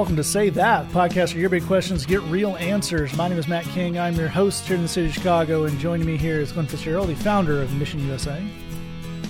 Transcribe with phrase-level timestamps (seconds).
[0.00, 3.14] welcome to Say That, podcast where your big questions get real answers.
[3.18, 3.98] My name is Matt King.
[3.98, 6.64] I'm your host here in the city of Chicago, and joining me here is Glenn
[6.64, 8.42] Fitzgerald, the founder of Mission USA.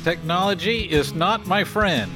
[0.04, 2.12] Technology is not my friend.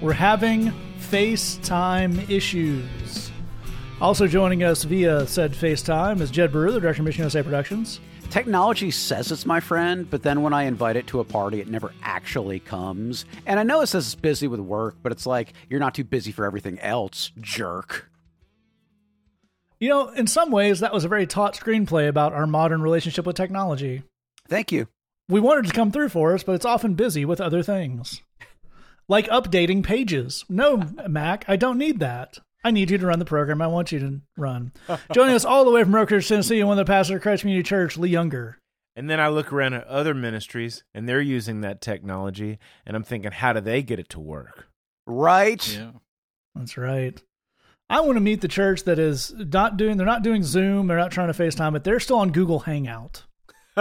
[0.00, 3.32] We're having FaceTime issues.
[4.00, 7.98] Also joining us via said FaceTime is Jed Brewer, the director of Mission USA Productions.
[8.32, 11.68] Technology says it's my friend, but then when I invite it to a party, it
[11.68, 13.26] never actually comes.
[13.44, 16.02] And I know it says it's busy with work, but it's like, you're not too
[16.02, 18.10] busy for everything else, jerk.
[19.78, 23.26] You know, in some ways, that was a very taut screenplay about our modern relationship
[23.26, 24.02] with technology.
[24.48, 24.88] Thank you.
[25.28, 28.22] We wanted to come through for us, but it's often busy with other things.
[29.08, 30.46] Like updating pages.
[30.48, 32.38] No, Mac, I don't need that.
[32.64, 34.72] I need you to run the program I want you to run.
[35.12, 37.42] Joining us all the way from Oak Tennessee, and one of the pastors of Christ
[37.42, 38.58] Community Church, Lee Younger.
[38.94, 43.02] And then I look around at other ministries and they're using that technology, and I'm
[43.02, 44.68] thinking, how do they get it to work?
[45.06, 45.76] Right?
[45.76, 45.92] Yeah.
[46.54, 47.20] That's right.
[47.88, 50.96] I want to meet the church that is not doing, they're not doing Zoom, they're
[50.96, 53.24] not trying to FaceTime, but they're still on Google Hangout.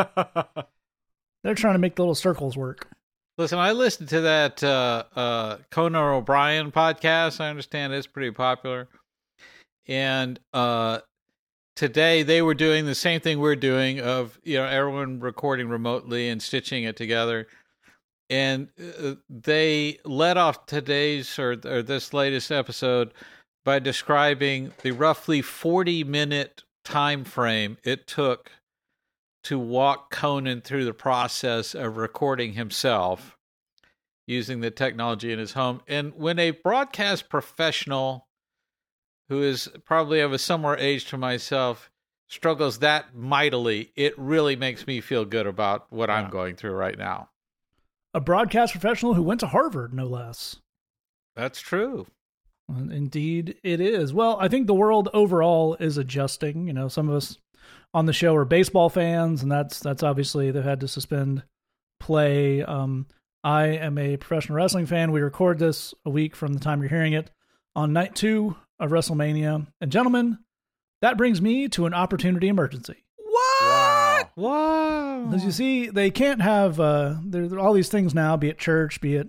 [1.44, 2.88] They're trying to make the little circles work.
[3.42, 7.42] Listen, I listened to that uh, uh, O'Brien podcast.
[7.42, 8.88] I understand it's pretty popular.
[9.88, 11.00] And uh,
[11.75, 16.30] today they were doing the same thing we're doing of, you know, everyone recording remotely
[16.30, 17.48] and stitching it together.
[18.30, 23.11] And uh, they led off today's or, or this latest episode
[23.66, 28.52] by describing the roughly 40 minute time frame it took
[29.44, 33.38] to walk Conan through the process of recording himself
[34.28, 35.81] using the technology in his home.
[35.88, 38.28] And when a broadcast professional
[39.30, 41.89] who is probably of a similar age to myself
[42.28, 46.98] struggles that mightily, it really makes me feel good about what I'm going through right
[46.98, 47.30] now.
[48.14, 50.58] A broadcast professional who went to Harvard, no less.
[51.36, 52.08] That's true.
[52.70, 54.14] Indeed, it is.
[54.14, 56.67] Well, I think the world overall is adjusting.
[56.67, 57.38] You know, some of us
[57.94, 61.44] on the show are baseball fans, and that's that's obviously they've had to suspend
[61.99, 62.64] play.
[62.64, 63.08] Um,
[63.44, 65.11] I am a professional wrestling fan.
[65.11, 67.32] We record this a week from the time you're hearing it
[67.76, 69.67] on night two of WrestleMania.
[69.80, 70.39] And gentlemen,
[71.02, 73.04] that brings me to an opportunity emergency.
[73.17, 74.32] What?
[74.36, 75.32] Wow.
[75.33, 78.50] As you see, they can't have uh, there, there are all these things now, be
[78.50, 79.27] it church, be it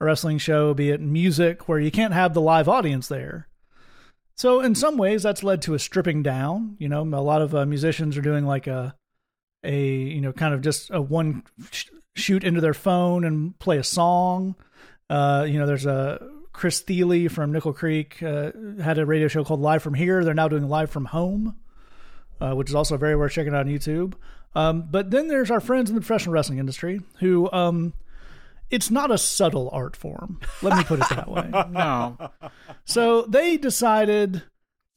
[0.00, 3.48] a wrestling show, be it music, where you can't have the live audience there.
[4.36, 6.76] So in some ways, that's led to a stripping down.
[6.78, 8.94] You know, a lot of uh, musicians are doing like a,
[9.64, 13.78] a you know, kind of just a one sh- shoot into their phone and play
[13.78, 14.54] a song.
[15.08, 16.20] Uh, you know, there's a
[16.52, 18.52] Chris Thile from Nickel Creek uh,
[18.82, 20.24] had a radio show called Live from Here.
[20.24, 21.56] They're now doing Live from Home,
[22.40, 24.14] uh, which is also very worth checking out on YouTube.
[24.54, 27.92] Um, but then there's our friends in the professional wrestling industry who, um,
[28.70, 30.40] it's not a subtle art form.
[30.62, 31.50] Let me put it that way.
[31.70, 32.16] No.
[32.84, 34.42] So they decided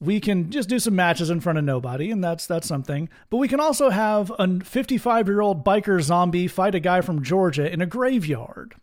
[0.00, 3.08] we can just do some matches in front of nobody, and that's that's something.
[3.28, 7.22] But we can also have a 55 year old biker zombie fight a guy from
[7.22, 8.74] Georgia in a graveyard.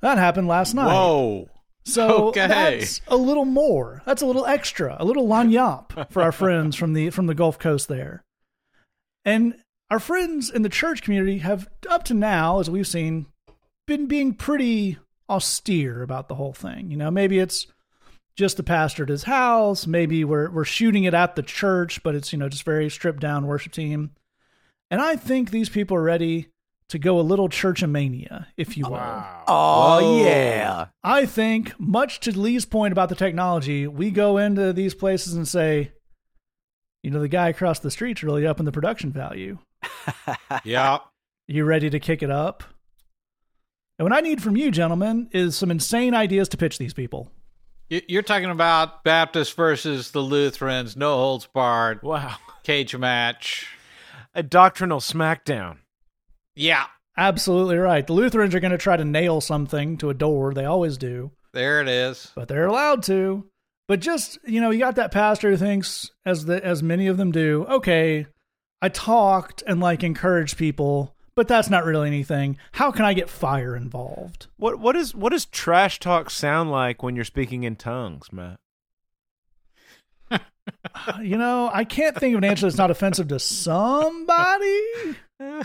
[0.00, 0.92] That happened last night.
[0.92, 1.48] Whoa.
[1.84, 2.46] So Okay.
[2.46, 4.02] that's a little more.
[4.06, 7.58] That's a little extra, a little lagniappe for our friends from the from the Gulf
[7.58, 8.24] Coast there.
[9.24, 9.56] And
[9.90, 13.26] our friends in the church community have up to now, as we've seen,
[13.88, 16.92] been being pretty austere about the whole thing.
[16.92, 17.66] You know, maybe it's
[18.36, 22.14] just the pastor at his house, maybe we're we're shooting it at the church, but
[22.14, 24.12] it's, you know, just very stripped down worship team.
[24.92, 26.46] And I think these people are ready
[26.88, 29.24] to go a little churchamania, if you will.
[29.46, 30.24] Oh, Whoa.
[30.24, 30.86] yeah.
[31.02, 35.46] I think, much to Lee's point about the technology, we go into these places and
[35.46, 35.92] say,
[37.02, 39.58] you know, the guy across the street's really up in the production value.
[40.64, 40.98] Yeah.
[41.46, 42.62] You ready to kick it up?
[43.98, 47.32] And what I need from you, gentlemen, is some insane ideas to pitch these people.
[47.88, 52.36] You- You're talking about Baptists versus the Lutherans, no holds barred, Wow.
[52.62, 53.66] cage match.
[54.34, 55.78] A doctrinal smackdown.
[56.54, 56.86] Yeah.
[57.16, 58.06] Absolutely right.
[58.06, 60.54] The Lutherans are going to try to nail something to a door.
[60.54, 62.30] They always do, There it is.
[62.36, 63.46] but they're allowed to.
[63.88, 67.16] But just, you know, you got that pastor who thinks, as the as many of
[67.16, 68.26] them do, okay,
[68.82, 72.58] I talked and like encouraged people, but that's not really anything.
[72.72, 74.48] How can I get fire involved?
[74.56, 78.58] What what is what does trash talk sound like when you're speaking in tongues, Matt?
[81.22, 84.82] You know, I can't think of an answer that's not offensive to somebody.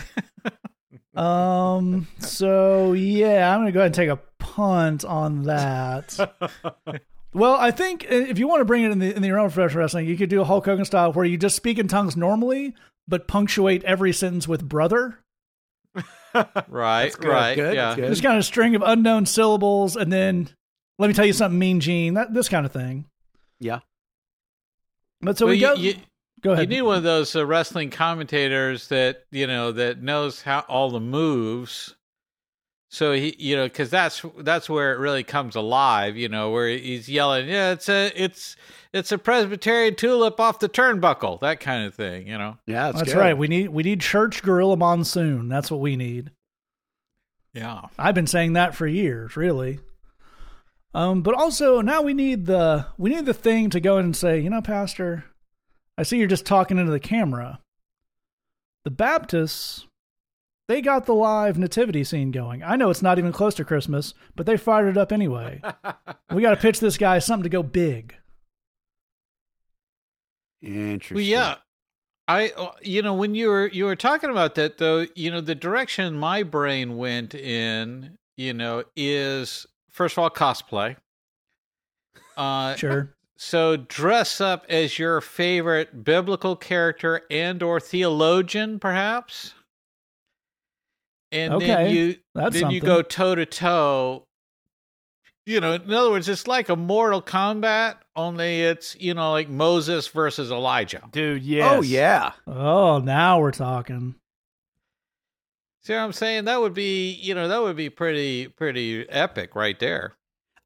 [1.16, 2.08] Um.
[2.18, 6.18] So yeah, I'm gonna go ahead and take a punt on that.
[7.32, 9.38] well, I think uh, if you want to bring it in the in the your
[9.38, 11.86] own professional wrestling, you could do a Hulk Hogan style where you just speak in
[11.86, 12.74] tongues normally,
[13.06, 15.18] but punctuate every sentence with "brother."
[16.68, 17.54] Right, good, right.
[17.54, 17.94] good, yeah.
[17.96, 20.48] Just kind of a string of unknown syllables, and then
[20.98, 22.14] let me tell you something, Mean Gene.
[22.14, 23.04] That this kind of thing.
[23.60, 23.80] Yeah.
[25.20, 25.74] But so Well, we you- go.
[25.74, 25.94] you-
[26.42, 26.70] go ahead.
[26.70, 30.90] You need one of those uh, wrestling commentators that you know that knows how all
[30.90, 31.94] the moves.
[32.94, 36.16] So he, you know, because that's that's where it really comes alive.
[36.16, 38.54] You know, where he's yelling, "Yeah, it's a it's
[38.92, 42.28] it's a Presbyterian tulip off the turnbuckle," that kind of thing.
[42.28, 42.56] You know.
[42.66, 43.18] Yeah, that's, That's good.
[43.18, 43.36] right.
[43.36, 45.48] We need we need church gorilla monsoon.
[45.48, 46.30] That's what we need.
[47.52, 47.82] Yeah.
[47.98, 49.80] I've been saying that for years, really.
[50.92, 54.16] Um, but also now we need the we need the thing to go in and
[54.16, 55.24] say, you know, Pastor,
[55.98, 57.58] I see you're just talking into the camera.
[58.84, 59.86] The Baptists,
[60.68, 62.62] they got the live nativity scene going.
[62.62, 65.60] I know it's not even close to Christmas, but they fired it up anyway.
[66.32, 68.16] we got to pitch this guy something to go big.
[70.62, 71.16] Interesting.
[71.16, 71.56] Well, yeah.
[72.26, 75.42] I, uh, you know, when you were you were talking about that though, you know,
[75.42, 80.96] the direction my brain went in, you know, is first of all cosplay.
[82.36, 83.14] Uh, Sure.
[83.36, 89.54] So dress up as your favorite biblical character and or theologian, perhaps.
[91.34, 94.24] And Okay, then you that's then you go toe to toe.
[95.44, 99.48] You know, in other words, it's like a Mortal Kombat, only it's you know like
[99.48, 101.02] Moses versus Elijah.
[101.10, 101.72] Dude, oh, yes.
[101.72, 102.32] Oh yeah.
[102.46, 104.14] Oh, now we're talking.
[105.82, 106.44] See what I'm saying?
[106.44, 110.12] That would be you know that would be pretty pretty epic right there.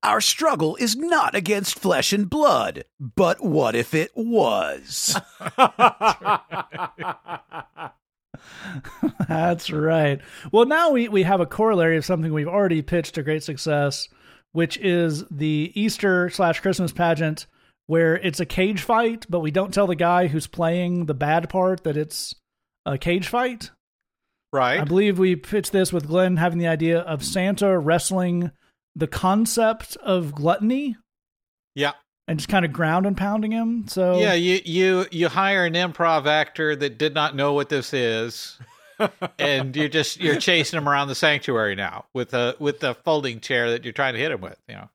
[0.02, 5.18] Our struggle is not against flesh and blood, but what if it was?
[9.28, 10.20] That's right.
[10.52, 14.08] Well, now we, we have a corollary of something we've already pitched to great success,
[14.52, 17.46] which is the Easter slash Christmas pageant
[17.86, 21.48] where it's a cage fight, but we don't tell the guy who's playing the bad
[21.48, 22.34] part that it's
[22.84, 23.70] a cage fight.
[24.52, 24.80] Right.
[24.80, 28.50] I believe we pitched this with Glenn having the idea of Santa wrestling
[28.94, 30.96] the concept of gluttony
[31.78, 31.92] yeah.
[32.28, 33.88] And just kind of ground and pounding him.
[33.88, 37.92] So Yeah, you you you hire an improv actor that did not know what this
[37.92, 38.58] is,
[39.38, 43.40] and you're just you're chasing him around the sanctuary now with a with the folding
[43.40, 44.58] chair that you're trying to hit him with.
[44.68, 44.88] You know,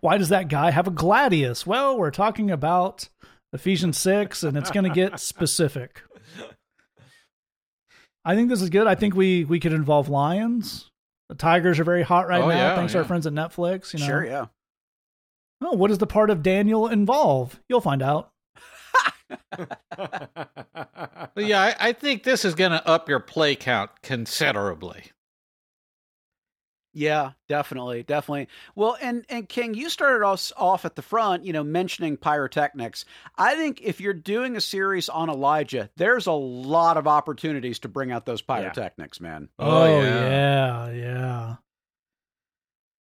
[0.00, 1.64] why does that guy have a gladius?
[1.64, 3.08] Well, we're talking about
[3.52, 6.02] Ephesians 6 and it's going to get specific.
[8.24, 8.88] I think this is good.
[8.88, 10.90] I think we we could involve lions.
[11.28, 13.92] The tigers are very hot right Oh, now yeah, thanks to our friends at Netflix,
[13.92, 14.06] you know.
[14.06, 14.46] Sure, yeah.
[15.62, 17.60] Oh, what does the part of Daniel involve?
[17.68, 18.30] You'll find out.
[21.36, 25.12] yeah, I, I think this is going to up your play count considerably.
[26.96, 28.48] Yeah, definitely, definitely.
[28.74, 33.04] Well, and and King, you started us off at the front, you know, mentioning pyrotechnics.
[33.36, 37.88] I think if you're doing a series on Elijah, there's a lot of opportunities to
[37.88, 39.50] bring out those pyrotechnics, man.
[39.58, 41.56] Oh, oh yeah, yeah.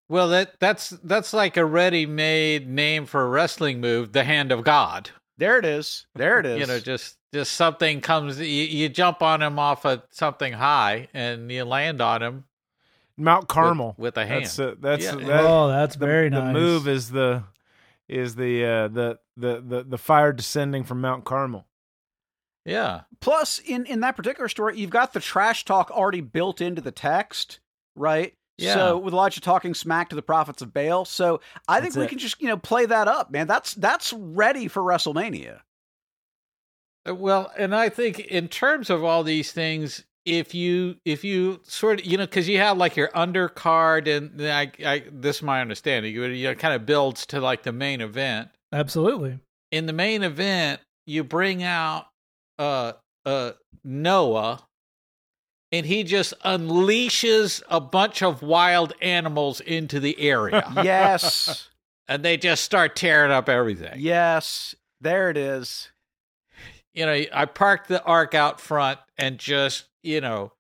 [0.09, 4.63] Well, that that's that's like a ready-made name for a wrestling move, the hand of
[4.65, 5.11] God.
[5.39, 6.07] There it is.
[6.15, 6.59] There it is.
[6.61, 11.09] You know, just just something comes, you, you jump on him off of something high,
[11.15, 12.45] and you land on him
[13.17, 14.45] Mount Carmel with, with a hand.
[14.45, 15.17] That's uh, that's Yeah.
[15.17, 16.53] that, oh, that's the, very the nice.
[16.53, 17.43] move is the
[18.09, 21.67] is the uh, the, the the the fire descending from Mount Carmel.
[22.65, 23.01] yeah.
[23.21, 26.93] Plus, in in that particular story, you've got the trash talk already built into the
[26.93, 27.59] text,
[27.97, 28.35] right?
[28.59, 28.75] Yeah.
[28.75, 32.09] So with Elijah talking smack to the prophets of Baal, so I think we it.
[32.09, 33.47] can just you know play that up, man.
[33.47, 35.61] That's that's ready for WrestleMania.
[37.09, 41.61] Uh, Well, and I think in terms of all these things, if you if you
[41.65, 45.43] sort of you know because you have like your undercard and I, I this is
[45.43, 48.51] my understanding, you know, kind of builds to like the main event.
[48.73, 49.39] Absolutely.
[49.71, 52.07] In the main event, you bring out
[52.59, 52.93] uh
[53.27, 54.63] uh Noah.
[55.75, 60.71] And he just unleashes a bunch of wild animals into the area.
[60.85, 61.69] Yes,
[62.07, 63.95] and they just start tearing up everything.
[63.99, 65.91] yes, there it is.
[66.93, 70.53] you know, I parked the ark out front and just, you know,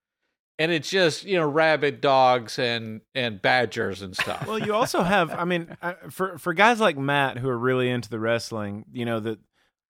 [0.59, 4.47] and it's just, you know, rabid dogs and and badgers and stuff.
[4.47, 7.89] Well, you also have, I mean, uh, for for guys like Matt who are really
[7.91, 9.39] into the wrestling, you know that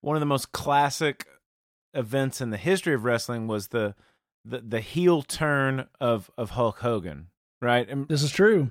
[0.00, 1.26] one of the most classic
[1.94, 3.94] events in the history of wrestling was the
[4.44, 7.28] the, the heel turn of of Hulk Hogan,
[7.60, 7.88] right?
[7.88, 8.70] And This is true.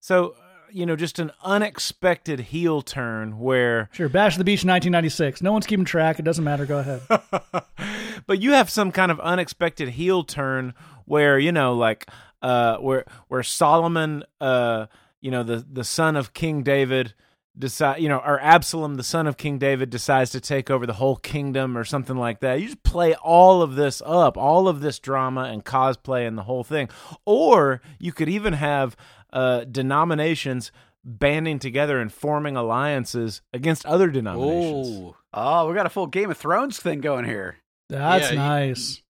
[0.00, 0.34] so, uh,
[0.70, 4.08] you know, just an unexpected heel turn where Sure.
[4.08, 5.42] Bash of the Beach 1996.
[5.42, 6.18] No one's keeping track.
[6.18, 6.66] It doesn't matter.
[6.66, 7.02] Go ahead.
[8.26, 10.74] but you have some kind of unexpected heel turn
[11.04, 12.08] where you know like
[12.40, 14.86] uh where where Solomon uh
[15.20, 17.14] you know the the son of King David
[17.58, 20.94] decide you know or Absalom the son of King David decides to take over the
[20.94, 24.80] whole kingdom or something like that you just play all of this up all of
[24.80, 26.88] this drama and cosplay and the whole thing
[27.26, 28.96] or you could even have
[29.34, 30.72] uh denominations
[31.04, 34.88] banding together and forming alliances against other denominations.
[34.88, 35.16] Ooh.
[35.34, 37.56] Oh, we got a full Game of Thrones thing going here.
[37.88, 39.02] That's Yeah, nice.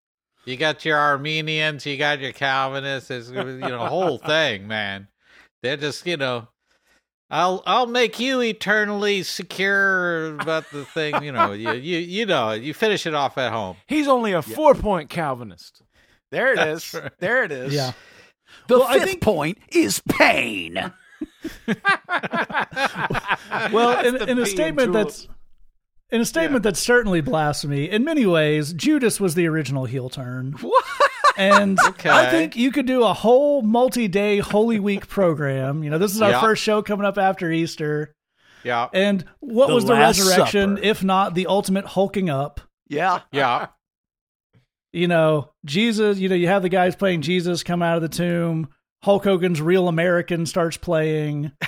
[0.45, 3.11] You got your Arminians, you got your Calvinists.
[3.11, 5.09] It's you know a whole thing, man.
[5.63, 6.49] They're just you know,
[7.33, 11.23] I'll I'll make you eternally secure about the thing.
[11.25, 13.77] You know, you you you know, you finish it off at home.
[13.89, 15.81] He's only a four point Calvinist.
[16.31, 17.01] There it That's is.
[17.01, 17.13] right.
[17.19, 17.73] There it is.
[17.75, 17.93] Yeah.
[18.69, 20.93] The Well, I fifth think- point is pain.
[23.73, 25.09] Well, in, the in a P statement Tulip.
[25.09, 25.29] that's
[26.11, 27.89] in a statement that's certainly blasphemy.
[27.89, 30.53] In many ways, Judas was the original heel turn.
[30.61, 30.85] What?
[31.37, 32.11] And Okay.
[32.11, 35.83] I think you could do a whole multi-day Holy Week program.
[35.83, 36.41] You know, this is our Yeah.
[36.41, 38.15] first show coming up after Easter.
[38.65, 40.87] Yeah, And what The was the resurrection Supper.
[40.87, 42.61] if not the ultimate hulking up?
[42.89, 43.21] Yeah.
[43.33, 43.69] yeah.
[44.93, 48.09] You know, Jesus, you know, you have the guys playing Jesus come out of the
[48.09, 48.69] tomb.
[49.03, 51.51] Hulk Hogan's Real American starts playing.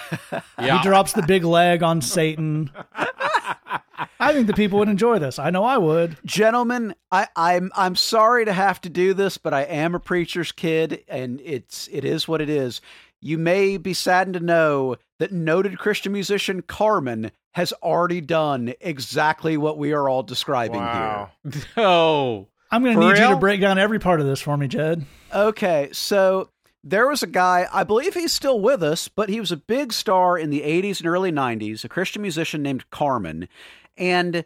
[0.60, 0.76] Yeah.
[0.78, 2.70] He drops the big leg on Satan.
[4.24, 5.38] I think the people would enjoy this.
[5.38, 6.16] I know I would.
[6.24, 10.50] Gentlemen, I, I'm I'm sorry to have to do this, but I am a preacher's
[10.50, 12.80] kid, and it's it is what it is.
[13.20, 19.56] You may be saddened to know that noted Christian musician Carmen has already done exactly
[19.56, 21.30] what we are all describing Wow.
[21.76, 22.48] No.
[22.70, 24.66] I'm going to For need you to break down every part of this for me,
[24.66, 25.06] Jed.
[25.32, 26.50] Okay, so
[26.82, 29.92] there was a guy, I believe he's still with us, but he was a big
[29.92, 33.48] star in the 80s and early 90s, a Christian musician named Carmen.
[33.96, 34.44] And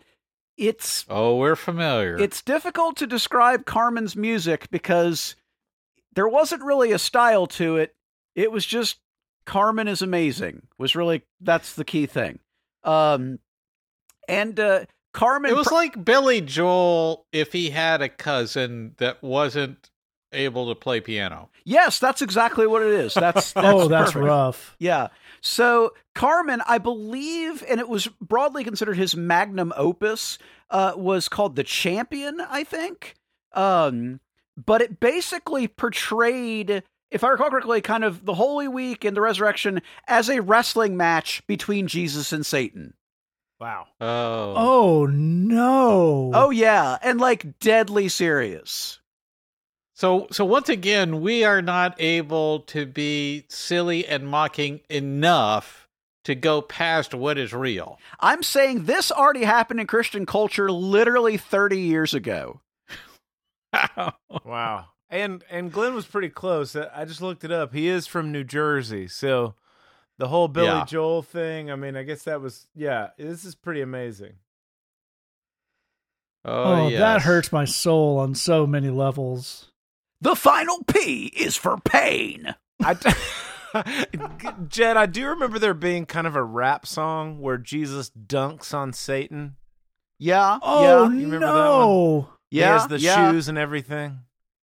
[0.56, 2.18] it's Oh, we're familiar.
[2.18, 5.36] It's difficult to describe Carmen's music because
[6.14, 7.94] there wasn't really a style to it.
[8.34, 8.98] It was just
[9.46, 10.62] Carmen is amazing.
[10.76, 12.40] Was really that's the key thing.
[12.84, 13.38] Um
[14.28, 19.22] and uh Carmen It was pr- like Billy Joel if he had a cousin that
[19.22, 19.90] wasn't
[20.32, 21.48] able to play piano.
[21.64, 23.14] Yes, that's exactly what it is.
[23.14, 24.26] That's, that's oh, that's perfect.
[24.26, 24.76] rough.
[24.78, 25.08] Yeah.
[25.40, 30.38] So Carmen, I believe, and it was broadly considered his magnum opus,
[30.70, 33.14] uh, was called The Champion, I think.
[33.52, 34.20] Um,
[34.56, 39.20] but it basically portrayed, if I recall correctly, kind of the Holy Week and the
[39.20, 42.94] resurrection as a wrestling match between Jesus and Satan.
[43.60, 43.86] Wow.
[44.00, 44.54] Oh.
[44.56, 46.30] Oh, no.
[46.34, 48.97] Oh yeah, and like deadly serious.
[49.98, 55.88] So so once again, we are not able to be silly and mocking enough
[56.22, 57.98] to go past what is real.
[58.20, 62.60] I'm saying this already happened in Christian culture literally 30 years ago.
[64.44, 64.86] Wow.
[65.10, 66.76] And and Glenn was pretty close.
[66.76, 67.74] I I just looked it up.
[67.74, 69.08] He is from New Jersey.
[69.08, 69.56] So
[70.16, 70.84] the whole Billy Yeah.
[70.84, 74.34] Joel thing, I mean, I guess that was yeah, this is pretty amazing.
[76.44, 77.00] Oh, Oh, yes.
[77.00, 79.72] that hurts my soul on so many levels.
[80.20, 82.54] The final P is for pain.
[82.82, 82.94] I
[84.68, 88.92] Jed, I do remember there being kind of a rap song where Jesus dunks on
[88.92, 89.56] Satan.
[90.18, 90.58] Yeah.
[90.62, 91.14] Oh, yeah.
[91.16, 92.28] You remember no.
[92.50, 92.72] He Yeah.
[92.78, 94.20] has the yeah, shoes and everything.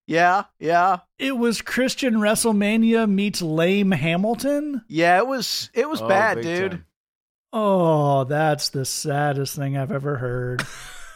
[0.07, 0.43] Yeah.
[0.59, 0.99] Yeah.
[1.17, 4.83] It was Christian WrestleMania meets lame Hamilton.
[4.87, 5.17] Yeah.
[5.19, 5.69] It was.
[5.73, 6.71] It was Oh, bad, dude.
[6.71, 6.85] time.
[7.53, 10.65] Oh, that's the saddest thing I've ever heard.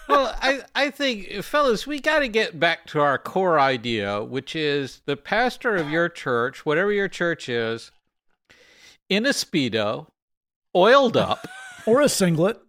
[0.10, 4.56] well, I, I think, fellas, we got to get back to our core idea, which
[4.56, 7.92] is the pastor of your church, whatever your church is,
[9.08, 10.08] in a Speedo,
[10.76, 11.48] oiled up,
[11.86, 12.60] or a singlet.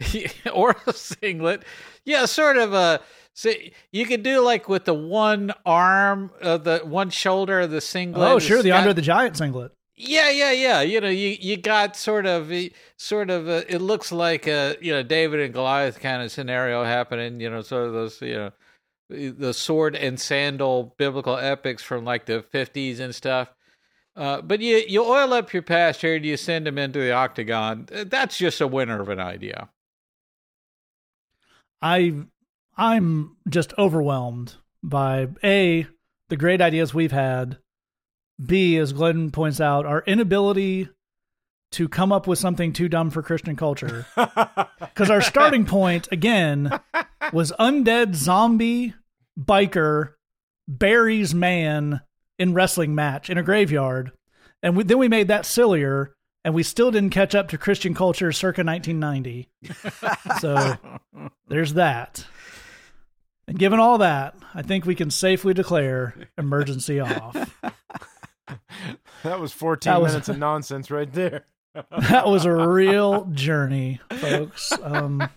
[0.52, 1.64] or a singlet.
[2.04, 3.00] Yeah, sort of a.
[3.34, 3.52] So
[3.92, 8.30] you could do like with the one arm, uh, the one shoulder of the singlet.
[8.30, 9.72] Oh, sure, the got- Andre the Giant singlet.
[9.96, 10.80] Yeah, yeah, yeah.
[10.82, 12.52] You know, you you got sort of
[12.98, 16.84] sort of a, it looks like a you know David and Goliath kind of scenario
[16.84, 17.40] happening.
[17.40, 18.52] You know, sort of those you know
[19.08, 23.54] the sword and sandal biblical epics from like the fifties and stuff.
[24.16, 27.86] Uh, but you you oil up your pastor and you send him into the octagon.
[27.90, 29.70] That's just a winner of an idea.
[31.80, 32.14] I
[32.76, 35.86] I'm just overwhelmed by a
[36.28, 37.58] the great ideas we've had.
[38.44, 40.88] B, as Glenn points out, our inability
[41.72, 44.06] to come up with something too dumb for Christian culture.
[44.78, 46.80] Because our starting point again
[47.30, 48.94] was undead zombie
[49.38, 50.14] biker
[50.66, 52.00] buries man
[52.38, 54.12] in wrestling match in a graveyard,
[54.62, 56.14] and we, then we made that sillier,
[56.44, 59.48] and we still didn't catch up to Christian culture circa 1990.
[60.40, 60.76] so
[61.48, 62.24] there's that.
[63.48, 67.54] And given all that, I think we can safely declare emergency off.
[69.22, 71.44] That was 14 That was- minutes of nonsense right there.
[72.08, 74.72] that was a real journey, folks.
[74.82, 75.28] Um,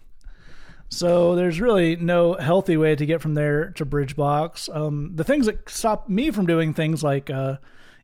[0.89, 4.73] so there's really no healthy way to get from there to Bridgebox.
[4.75, 7.57] Um, the things that stop me from doing things like uh,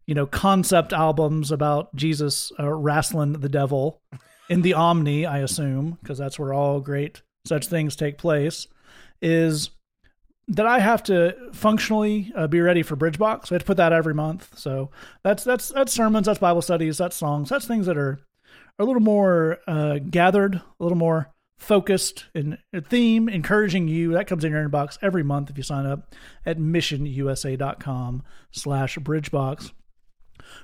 [0.05, 4.01] you know, concept albums about Jesus uh, wrestling the devil
[4.49, 8.67] in the Omni, I assume, because that's where all great such things take place,
[9.21, 9.69] is
[10.47, 13.51] that I have to functionally uh, be ready for Bridgebox.
[13.51, 14.57] I have to put that every month.
[14.57, 14.91] So
[15.23, 18.19] that's that's that's sermons, that's Bible studies, that's songs, that's things that are,
[18.79, 22.57] are a little more uh, gathered, a little more focused in
[22.89, 24.11] theme, encouraging you.
[24.13, 26.13] That comes in your inbox every month if you sign up
[26.45, 29.71] at missionusa.com slash bridgebox.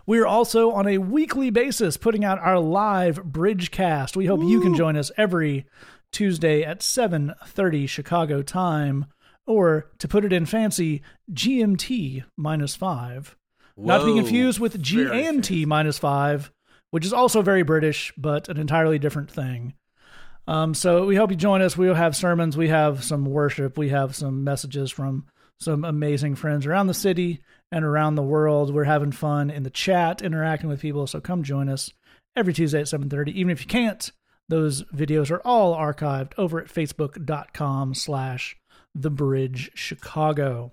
[0.05, 4.15] We are also on a weekly basis putting out our live Bridgecast.
[4.15, 4.49] We hope Woo.
[4.49, 5.65] you can join us every
[6.11, 9.05] Tuesday at 7:30 Chicago time
[9.47, 11.01] or to put it in fancy
[11.33, 13.35] GMT minus 5.
[13.75, 16.51] Whoa, Not to be confused with GMT minus 5,
[16.91, 19.73] which is also very British but an entirely different thing.
[20.47, 21.77] Um, so we hope you join us.
[21.77, 25.25] We'll have sermons, we have some worship, we have some messages from
[25.59, 28.73] some amazing friends around the city and around the world.
[28.73, 31.05] We're having fun in the chat, interacting with people.
[31.05, 31.91] So come join us
[32.35, 33.31] every Tuesday at 7:30.
[33.33, 34.11] Even if you can't,
[34.49, 38.57] those videos are all archived over at facebook.com slash
[38.95, 40.71] the bridge Chicago.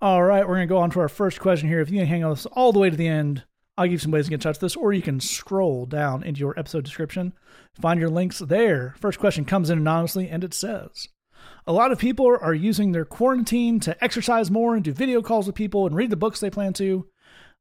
[0.00, 1.80] All right, we're gonna go on to our first question here.
[1.80, 3.44] If you can hang on this all the way to the end,
[3.76, 5.86] I'll give you some ways to get in touch with this, or you can scroll
[5.86, 7.32] down into your episode description,
[7.80, 8.94] find your links there.
[9.00, 11.08] First question comes in anonymously, and it says,
[11.66, 15.46] a lot of people are using their quarantine to exercise more and do video calls
[15.46, 17.06] with people and read the books they plan to.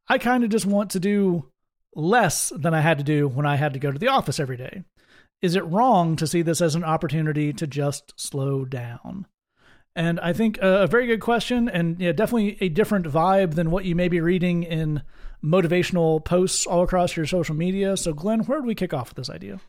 [0.08, 1.50] I kind of just want to do
[1.96, 4.58] less than I had to do when I had to go to the office every
[4.58, 4.84] day.
[5.42, 9.26] Is it wrong to see this as an opportunity to just slow down?
[10.00, 13.84] And I think a very good question, and yeah, definitely a different vibe than what
[13.84, 15.02] you may be reading in
[15.44, 17.98] motivational posts all across your social media.
[17.98, 19.60] So, Glenn, where do we kick off with this idea?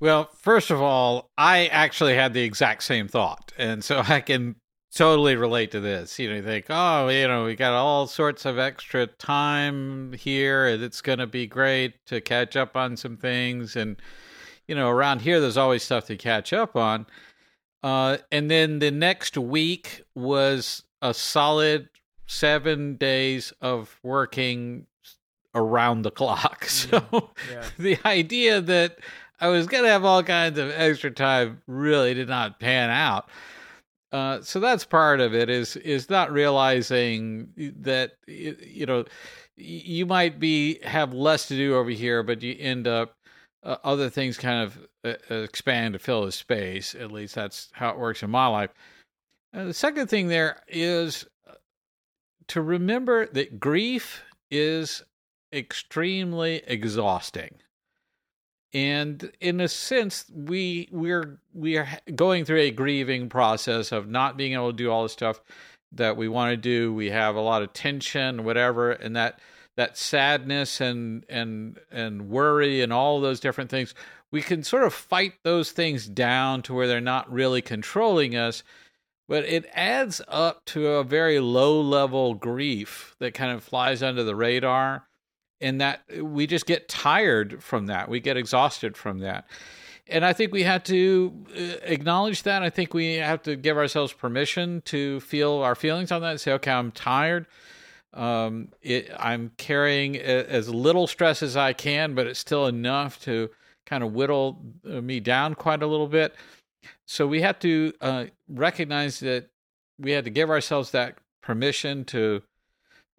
[0.00, 3.52] Well, first of all, I actually had the exact same thought.
[3.56, 4.56] And so I can
[4.92, 6.18] totally relate to this.
[6.18, 10.66] You know, you think, oh, you know, we got all sorts of extra time here.
[10.66, 13.76] And it's going to be great to catch up on some things.
[13.76, 13.96] And,
[14.66, 17.06] you know, around here, there's always stuff to catch up on.
[17.82, 21.88] Uh, and then the next week was a solid
[22.26, 24.86] seven days of working
[25.54, 26.64] around the clock.
[26.68, 27.20] So yeah.
[27.50, 27.64] Yeah.
[27.78, 28.98] the idea that
[29.40, 33.28] I was going to have all kinds of extra time really did not pan out.
[34.10, 39.04] Uh, so that's part of it is is not realizing that you know
[39.56, 43.16] you might be have less to do over here, but you end up
[43.62, 44.87] uh, other things kind of
[45.30, 46.94] expand to fill the space.
[46.94, 48.70] At least that's how it works in my life.
[49.54, 51.54] Uh, the second thing there is uh,
[52.48, 55.02] to remember that grief is
[55.52, 57.54] extremely exhausting.
[58.74, 64.36] And in a sense, we we're we are going through a grieving process of not
[64.36, 65.40] being able to do all the stuff
[65.92, 66.92] that we want to do.
[66.92, 69.40] We have a lot of tension, whatever, and that
[69.76, 73.94] that sadness and and and worry and all those different things.
[74.30, 78.62] We can sort of fight those things down to where they're not really controlling us
[79.28, 84.24] but it adds up to a very low level grief that kind of flies under
[84.24, 85.06] the radar
[85.60, 88.08] and that we just get tired from that.
[88.08, 89.46] We get exhausted from that.
[90.10, 92.62] And i think we have to uh, acknowledge that.
[92.62, 96.40] I think we have to give ourselves permission to feel our feelings on that and
[96.40, 97.46] say okay i'm tired.
[98.14, 103.50] Um, it, i'm carrying as little stress as i can but it's still enough to
[103.88, 106.34] kind of whittle uh, me down quite a little bit
[107.06, 109.48] so we have to uh, recognize that
[109.98, 112.42] we had to give ourselves that permission to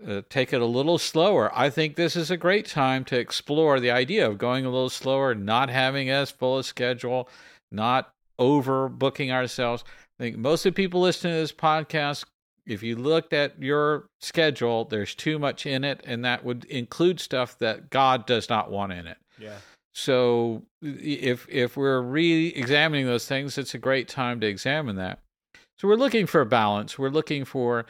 [0.07, 1.51] uh, take it a little slower.
[1.53, 4.89] I think this is a great time to explore the idea of going a little
[4.89, 7.27] slower, not having as full a schedule,
[7.71, 9.83] not overbooking ourselves.
[10.19, 12.25] I think most of the people listening to this podcast,
[12.65, 17.19] if you looked at your schedule, there's too much in it, and that would include
[17.19, 19.17] stuff that God does not want in it.
[19.37, 19.57] Yeah.
[19.93, 25.19] So if if we're re-examining those things, it's a great time to examine that.
[25.77, 26.99] So we're looking for a balance.
[26.99, 27.85] We're looking for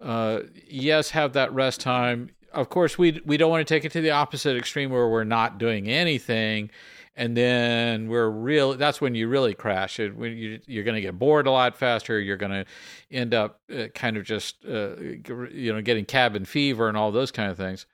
[0.00, 2.30] uh, yes, have that rest time.
[2.52, 5.24] Of course, we we don't want to take it to the opposite extreme where we're
[5.24, 6.70] not doing anything,
[7.16, 8.74] and then we're real.
[8.74, 9.98] That's when you really crash.
[10.00, 12.18] It when you you're going to get bored a lot faster.
[12.20, 12.64] You're going to
[13.10, 17.30] end up uh, kind of just uh, you know getting cabin fever and all those
[17.30, 17.86] kind of things.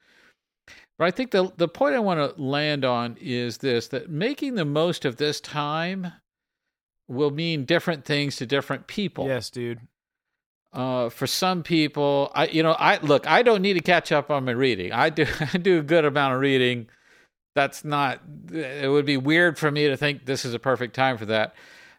[0.99, 4.55] But I think the the point I want to land on is this: that making
[4.55, 6.13] the most of this time
[7.09, 9.27] will mean different things to different people.
[9.27, 9.81] Yes, dude.
[10.73, 14.31] Uh, for some people, I you know I look I don't need to catch up
[14.31, 14.93] on my reading.
[14.93, 16.89] I do I do a good amount of reading.
[17.55, 18.21] That's not.
[18.53, 21.55] It would be weird for me to think this is a perfect time for that.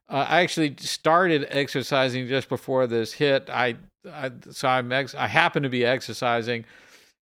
[0.09, 3.49] Uh, I actually started exercising just before this hit.
[3.49, 3.75] I,
[4.09, 6.65] I so I'm ex- I happen to be exercising,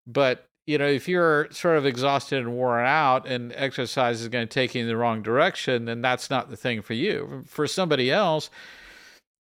[0.05, 4.47] but you know, if you're sort of exhausted and worn out and exercise is going
[4.47, 7.43] to take you in the wrong direction, then that's not the thing for you.
[7.47, 8.49] For somebody else,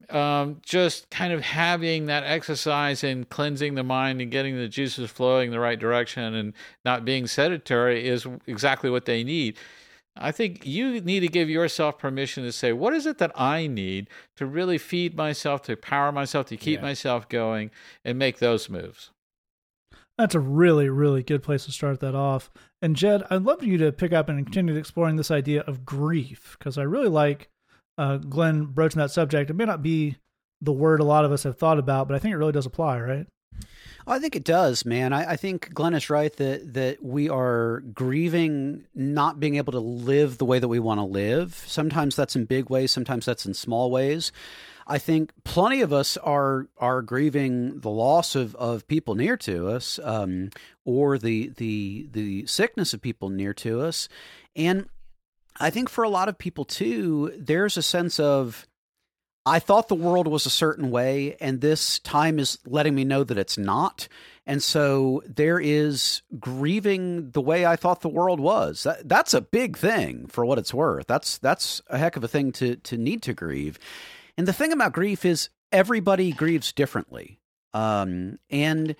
[0.09, 5.09] um, just kind of having that exercise and cleansing the mind and getting the juices
[5.09, 9.57] flowing the right direction and not being sedentary is exactly what they need.
[10.15, 13.65] I think you need to give yourself permission to say, what is it that I
[13.65, 16.85] need to really feed myself, to power myself, to keep yeah.
[16.85, 17.71] myself going,
[18.05, 19.09] and make those moves.
[20.17, 22.51] That's a really, really good place to start that off.
[22.81, 25.85] And Jed, I'd love for you to pick up and continue exploring this idea of
[25.85, 27.49] grief because I really like
[27.97, 29.49] uh, Glenn broaching that subject.
[29.49, 30.17] It may not be
[30.61, 32.65] the word a lot of us have thought about, but I think it really does
[32.65, 33.27] apply, right?
[34.05, 35.13] I think it does, man.
[35.13, 39.79] I, I, think Glenn is right that that we are grieving not being able to
[39.79, 41.63] live the way that we want to live.
[41.67, 44.31] Sometimes that's in big ways, sometimes that's in small ways.
[44.85, 49.69] I think plenty of us are are grieving the loss of, of people near to
[49.69, 50.49] us, um,
[50.85, 54.09] or the the the sickness of people near to us,
[54.55, 54.87] and
[55.59, 58.67] I think for a lot of people too, there's a sense of
[59.45, 63.23] I thought the world was a certain way, and this time is letting me know
[63.23, 64.07] that it's not.
[64.45, 68.83] And so there is grieving the way I thought the world was.
[68.83, 71.07] That, that's a big thing for what it's worth.
[71.07, 73.79] That's that's a heck of a thing to to need to grieve.
[74.37, 77.39] And the thing about grief is everybody grieves differently.
[77.73, 78.95] Um, and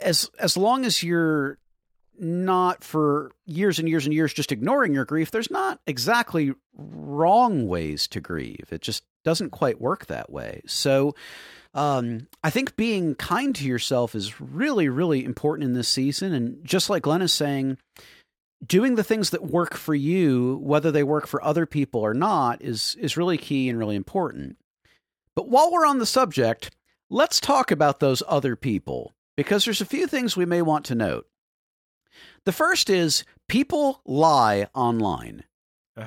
[0.00, 1.58] as as long as you're
[2.20, 7.66] not for years and years and years just ignoring your grief, there's not exactly wrong
[7.66, 8.66] ways to grieve.
[8.70, 10.62] It just doesn't quite work that way.
[10.66, 11.14] So
[11.74, 16.32] um, I think being kind to yourself is really, really important in this season.
[16.32, 17.78] And just like Glenn is saying,
[18.66, 22.62] doing the things that work for you, whether they work for other people or not,
[22.62, 24.56] is is really key and really important.
[25.38, 26.72] But while we're on the subject,
[27.08, 30.96] let's talk about those other people because there's a few things we may want to
[30.96, 31.28] note.
[32.44, 35.44] The first is people lie online.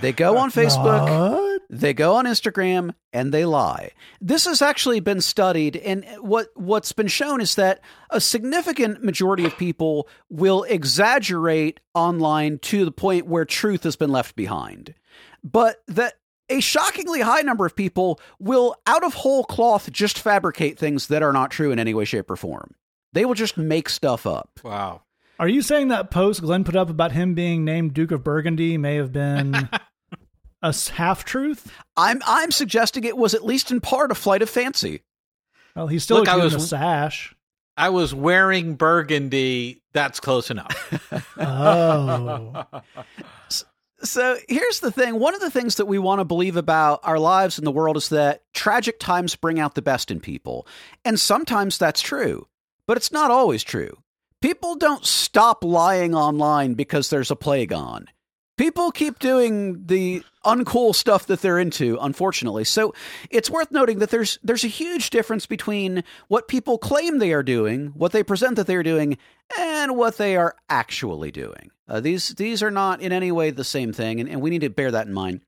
[0.02, 1.62] They go on Facebook, what?
[1.70, 3.92] they go on Instagram, and they lie.
[4.20, 9.46] This has actually been studied, and what what's been shown is that a significant majority
[9.46, 14.94] of people will exaggerate online to the point where truth has been left behind.
[15.42, 16.16] But that
[16.52, 21.24] a shockingly high number of people will, out of whole cloth, just fabricate things that
[21.24, 22.76] are not true in any way, shape, or form.
[23.14, 24.60] They will just make stuff up.
[24.64, 25.02] Wow.
[25.40, 28.78] Are you saying that post Glenn put up about him being named Duke of Burgundy
[28.78, 29.70] may have been
[30.62, 31.72] a half truth?
[31.98, 35.02] I'm I'm suggesting it was at least in part a flight of fancy.
[35.76, 37.34] Well, he's still Look, I was, a sash.
[37.76, 39.82] I was wearing burgundy.
[39.94, 41.28] That's close enough.
[41.38, 42.66] oh.
[44.04, 45.20] So here's the thing.
[45.20, 47.98] One of the things that we want to believe about our lives in the world
[47.98, 50.68] is that tragic times bring out the best in people.
[51.06, 52.48] And sometimes that's true,
[52.88, 53.98] but it's not always true.
[54.42, 58.08] People don't stop lying online because there's a plague on
[58.62, 62.94] people keep doing the uncool stuff that they're into unfortunately so
[63.30, 67.44] it's worth noting that there's there's a huge difference between what people claim they are
[67.44, 69.18] doing what they present that they're doing
[69.58, 73.64] and what they are actually doing uh, these these are not in any way the
[73.64, 75.42] same thing and, and we need to bear that in mind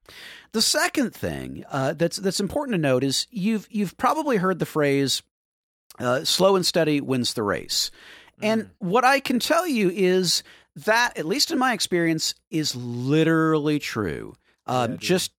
[0.51, 4.65] the second thing uh, that's that's important to note is you've you've probably heard the
[4.65, 5.23] phrase
[5.99, 7.89] uh, slow and steady wins the race
[8.41, 8.69] and mm.
[8.79, 10.43] what i can tell you is
[10.75, 14.36] that, at least in my experience, is literally true.
[14.65, 15.32] Um, yeah, just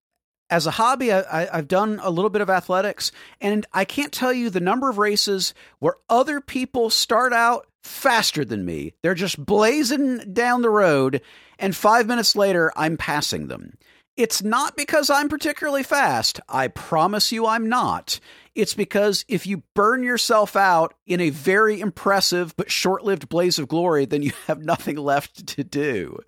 [0.50, 3.10] as a hobby, I, have done a little bit of athletics,
[3.40, 8.44] and I can't tell you the number of races where other people start out faster
[8.44, 8.92] than me.
[9.02, 11.22] They're just blazing down the road,
[11.58, 13.76] and five minutes later, I'm passing them.
[14.16, 16.38] It's not because I'm particularly fast.
[16.48, 18.20] I promise you I'm not.
[18.54, 23.58] It's because if you burn yourself out in a very impressive but short lived blaze
[23.58, 26.20] of glory, then you have nothing left to do.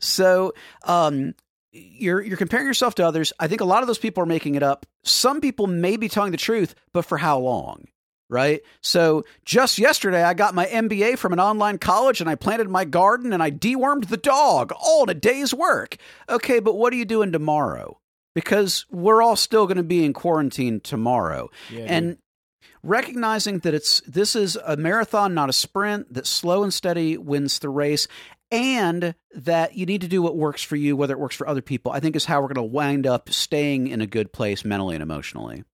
[0.00, 1.34] So, um,
[1.74, 3.32] you're you're comparing yourself to others.
[3.38, 4.86] I think a lot of those people are making it up.
[5.02, 7.88] Some people may be telling the truth, but for how long?
[8.30, 8.62] Right?
[8.80, 12.84] So just yesterday I got my MBA from an online college and I planted my
[12.84, 15.96] garden and I dewormed the dog all in a day's work.
[16.28, 17.98] Okay, but what are you doing tomorrow?
[18.34, 21.50] because we're all still going to be in quarantine tomorrow.
[21.70, 22.18] Yeah, and
[22.82, 27.58] recognizing that it's this is a marathon, not a sprint, that slow and steady wins
[27.60, 28.06] the race,
[28.54, 31.60] and that you need to do what works for you, whether it works for other
[31.60, 34.64] people, I think is how we're going to wind up staying in a good place
[34.64, 35.64] mentally and emotionally.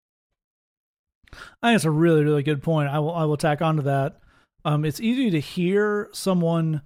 [1.62, 2.88] I think it's a really, really good point.
[2.88, 4.16] I will I will tack onto that.
[4.64, 6.82] Um, it's easy to hear someone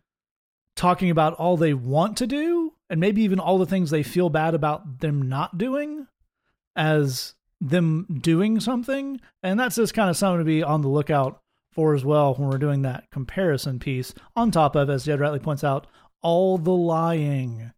[0.74, 4.28] talking about all they want to do and maybe even all the things they feel
[4.28, 6.08] bad about them not doing
[6.74, 9.20] as them doing something.
[9.44, 11.40] And that's just kind of something to be on the lookout
[11.74, 14.14] for as well when we're doing that comparison piece.
[14.36, 15.86] On top of, as Jed rightly points out,
[16.22, 17.72] all the lying.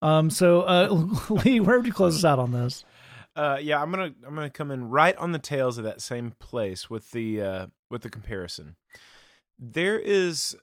[0.00, 0.88] Um, so, uh,
[1.44, 2.84] Lee, where would you close us out on this?
[3.34, 6.32] Uh, yeah, I'm gonna I'm gonna come in right on the tails of that same
[6.38, 8.76] place with the uh, with the comparison.
[9.58, 10.56] There is,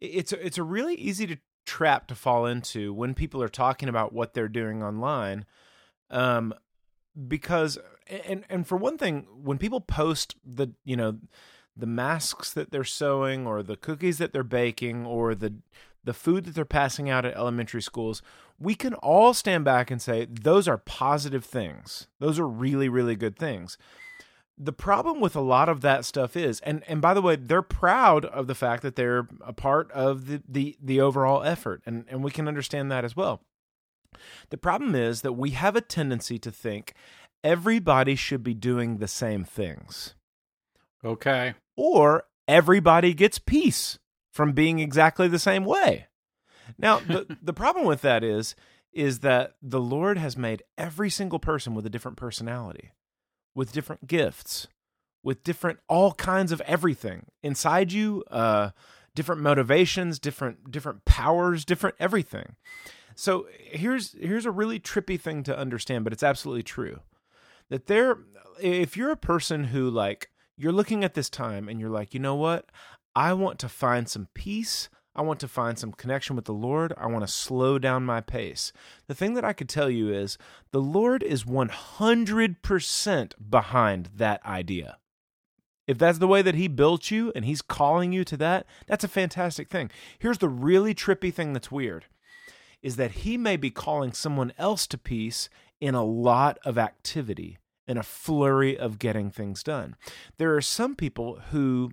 [0.00, 3.88] it's a, it's a really easy to trap to fall into when people are talking
[3.88, 5.46] about what they're doing online,
[6.10, 6.52] um,
[7.28, 11.18] because and and for one thing, when people post the you know
[11.76, 15.54] the masks that they're sewing or the cookies that they're baking or the
[16.04, 18.22] the food that they're passing out at elementary schools,
[18.58, 22.06] we can all stand back and say those are positive things.
[22.18, 23.76] Those are really, really good things.
[24.56, 27.62] The problem with a lot of that stuff is, and, and by the way, they're
[27.62, 32.06] proud of the fact that they're a part of the, the, the overall effort, and,
[32.08, 33.42] and we can understand that as well.
[34.50, 36.94] The problem is that we have a tendency to think
[37.42, 40.14] everybody should be doing the same things.
[41.04, 41.54] Okay.
[41.76, 43.98] Or everybody gets peace
[44.32, 46.06] from being exactly the same way.
[46.78, 48.54] Now, the, the problem with that is
[48.92, 52.92] is that the Lord has made every single person with a different personality,
[53.54, 54.66] with different gifts,
[55.22, 58.70] with different all kinds of everything inside you, uh,
[59.14, 62.56] different motivations, different different powers, different everything.
[63.14, 67.00] So here's here's a really trippy thing to understand, but it's absolutely true.
[67.70, 68.18] That there
[68.60, 72.20] if you're a person who like you're looking at this time and you're like, you
[72.20, 72.70] know what?
[73.14, 74.88] I want to find some peace.
[75.14, 76.92] I want to find some connection with the Lord.
[76.96, 78.72] I want to slow down my pace.
[79.08, 80.38] The thing that I could tell you is
[80.70, 84.98] the Lord is 100% behind that idea.
[85.88, 89.02] If that's the way that He built you and He's calling you to that, that's
[89.02, 89.90] a fantastic thing.
[90.18, 92.04] Here's the really trippy thing that's weird
[92.80, 95.48] is that He may be calling someone else to peace
[95.80, 99.96] in a lot of activity, in a flurry of getting things done.
[100.38, 101.92] There are some people who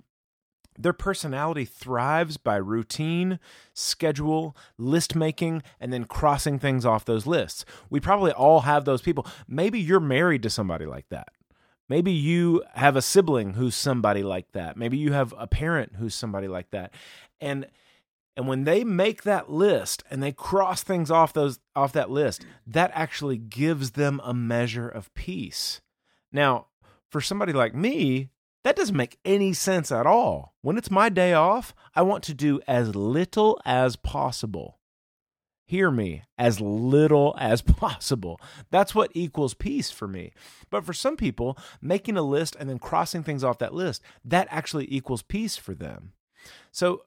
[0.77, 3.39] their personality thrives by routine,
[3.73, 7.65] schedule, list making, and then crossing things off those lists.
[7.89, 9.25] We probably all have those people.
[9.47, 11.29] Maybe you're married to somebody like that.
[11.87, 14.75] Maybe you have a sibling who's somebody like that.
[14.75, 16.91] Maybe you have a parent who's somebody like that.
[17.39, 17.67] And
[18.35, 22.45] and when they make that list and they cross things off those off that list,
[22.67, 25.81] that actually gives them a measure of peace.
[26.31, 26.67] Now,
[27.09, 28.29] for somebody like me,
[28.63, 30.55] that doesn't make any sense at all.
[30.61, 34.79] When it's my day off, I want to do as little as possible.
[35.67, 38.39] Hear me, as little as possible.
[38.69, 40.33] That's what equals peace for me.
[40.69, 44.47] But for some people, making a list and then crossing things off that list, that
[44.51, 46.13] actually equals peace for them.
[46.71, 47.03] So,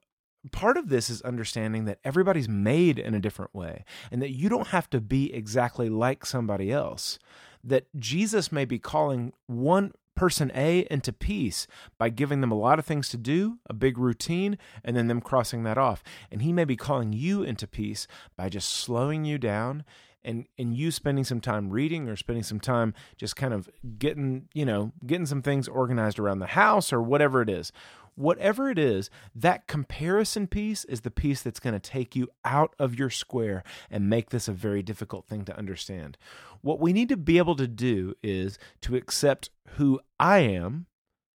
[0.48, 4.48] part of this is understanding that everybody's made in a different way and that you
[4.48, 7.18] don't have to be exactly like somebody else.
[7.64, 12.78] That Jesus may be calling one person A into peace by giving them a lot
[12.80, 16.02] of things to do, a big routine, and then them crossing that off.
[16.30, 19.84] And he may be calling you into peace by just slowing you down
[20.24, 24.48] and and you spending some time reading or spending some time just kind of getting,
[24.52, 27.72] you know, getting some things organized around the house or whatever it is
[28.18, 32.74] whatever it is, that comparison piece is the piece that's going to take you out
[32.78, 36.18] of your square and make this a very difficult thing to understand.
[36.61, 40.87] What we need to be able to do is to accept who I am.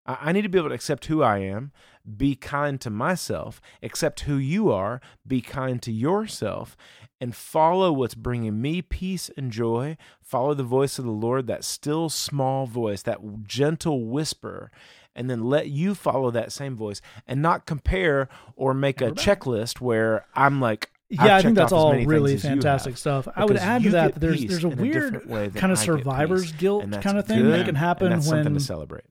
[0.06, 1.72] I need to be able to accept who I am,
[2.18, 6.76] be kind to myself, accept who you are, be kind to yourself,
[7.22, 9.96] and follow what's bringing me peace and joy.
[10.22, 14.72] Follow the voice of the Lord, that still small voice, that gentle whisper,
[15.16, 19.80] and then let you follow that same voice and not compare or make a checklist
[19.82, 23.28] where I'm like, yeah, i think that's all really fantastic stuff.
[23.36, 26.92] I would add to that that there's there's a weird a kind of survivor's guilt
[27.02, 27.60] kind of thing good.
[27.60, 29.06] that can happen when to celebrate.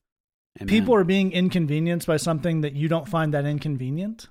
[0.67, 4.29] people are being inconvenienced by something that you don't find that inconvenient.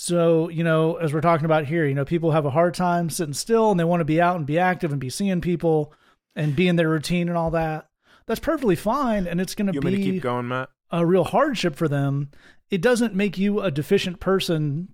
[0.00, 3.10] So, you know, as we're talking about here, you know, people have a hard time
[3.10, 5.92] sitting still and they want to be out and be active and be seeing people
[6.36, 7.88] and be in their routine and all that
[8.28, 10.68] that's perfectly fine, and it's going to be keep going, Matt?
[10.90, 12.30] a real hardship for them.
[12.70, 14.88] It doesn't make you a deficient person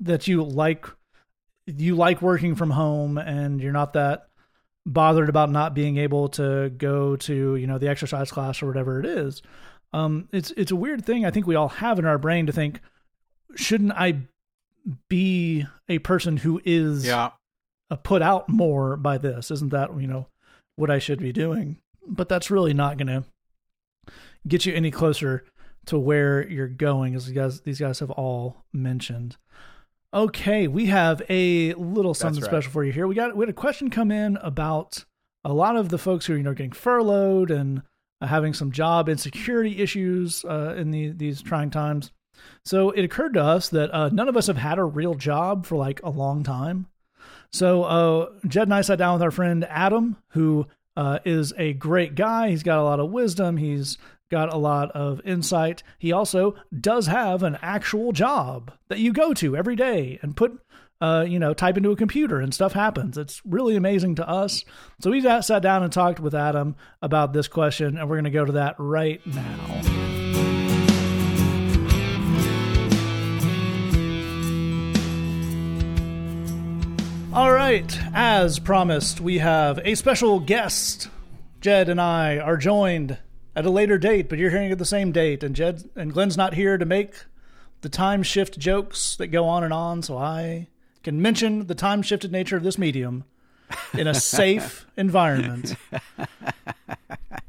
[0.00, 0.86] that you like.
[1.66, 4.28] You like working from home, and you're not that
[4.86, 9.00] bothered about not being able to go to you know the exercise class or whatever
[9.00, 9.42] it is.
[9.92, 12.52] Um, it's it's a weird thing I think we all have in our brain to
[12.52, 12.80] think,
[13.54, 14.22] shouldn't I
[15.08, 17.30] be a person who is yeah.
[18.02, 19.50] put out more by this?
[19.50, 20.26] Isn't that you know
[20.76, 21.78] what I should be doing?
[22.06, 23.24] But that's really not going to
[24.46, 25.44] get you any closer
[25.86, 29.36] to where you're going, as these guys these guys have all mentioned.
[30.12, 32.48] Okay, we have a little something right.
[32.48, 33.06] special for you here.
[33.06, 35.04] We got we had a question come in about
[35.44, 37.82] a lot of the folks who are you know getting furloughed and
[38.20, 42.12] uh, having some job insecurity issues uh, in the, these trying times.
[42.64, 45.66] So it occurred to us that uh, none of us have had a real job
[45.66, 46.86] for like a long time.
[47.52, 51.72] So uh, Jed and I sat down with our friend Adam, who uh, is a
[51.72, 52.50] great guy.
[52.50, 53.56] He's got a lot of wisdom.
[53.56, 53.98] He's
[54.30, 55.82] got a lot of insight.
[55.98, 60.58] He also does have an actual job that you go to every day and put,
[61.00, 63.18] uh, you know, type into a computer and stuff happens.
[63.18, 64.64] It's really amazing to us.
[65.00, 68.30] So we sat down and talked with Adam about this question, and we're going to
[68.30, 70.13] go to that right now.
[77.34, 81.08] All right, as promised, we have a special guest.
[81.60, 83.18] Jed and I are joined
[83.56, 85.42] at a later date, but you're hearing it at the same date.
[85.42, 87.24] And Jed and Glenn's not here to make
[87.80, 90.68] the time shift jokes that go on and on, so I
[91.02, 93.24] can mention the time shifted nature of this medium
[93.94, 95.74] in a safe environment.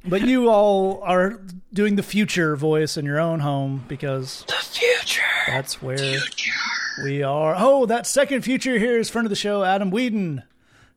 [0.03, 1.39] But you all are
[1.71, 5.21] doing the future voice in your own home because the future.
[5.45, 6.51] That's where future.
[7.03, 7.55] We are.
[7.57, 10.43] Oh, that second future here is friend of the show, Adam Whedon,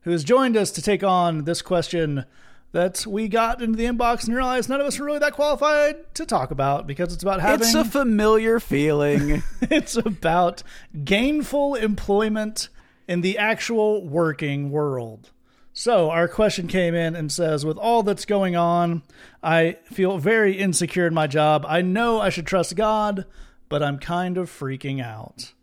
[0.01, 2.25] who has joined us to take on this question
[2.71, 6.13] that we got into the inbox and realized none of us are really that qualified
[6.13, 7.65] to talk about because it's about having.
[7.65, 9.43] It's a familiar feeling.
[9.61, 10.63] it's about
[11.03, 12.69] gainful employment
[13.07, 15.31] in the actual working world.
[15.73, 19.01] So, our question came in and says, With all that's going on,
[19.41, 21.65] I feel very insecure in my job.
[21.67, 23.25] I know I should trust God,
[23.69, 25.53] but I'm kind of freaking out.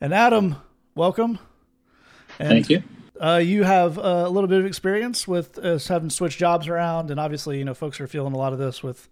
[0.00, 0.56] And Adam,
[0.94, 1.38] welcome.
[2.38, 2.82] And Thank you.
[3.20, 7.18] Uh, you have a little bit of experience with uh, having switched jobs around, and
[7.18, 9.08] obviously, you know, folks are feeling a lot of this with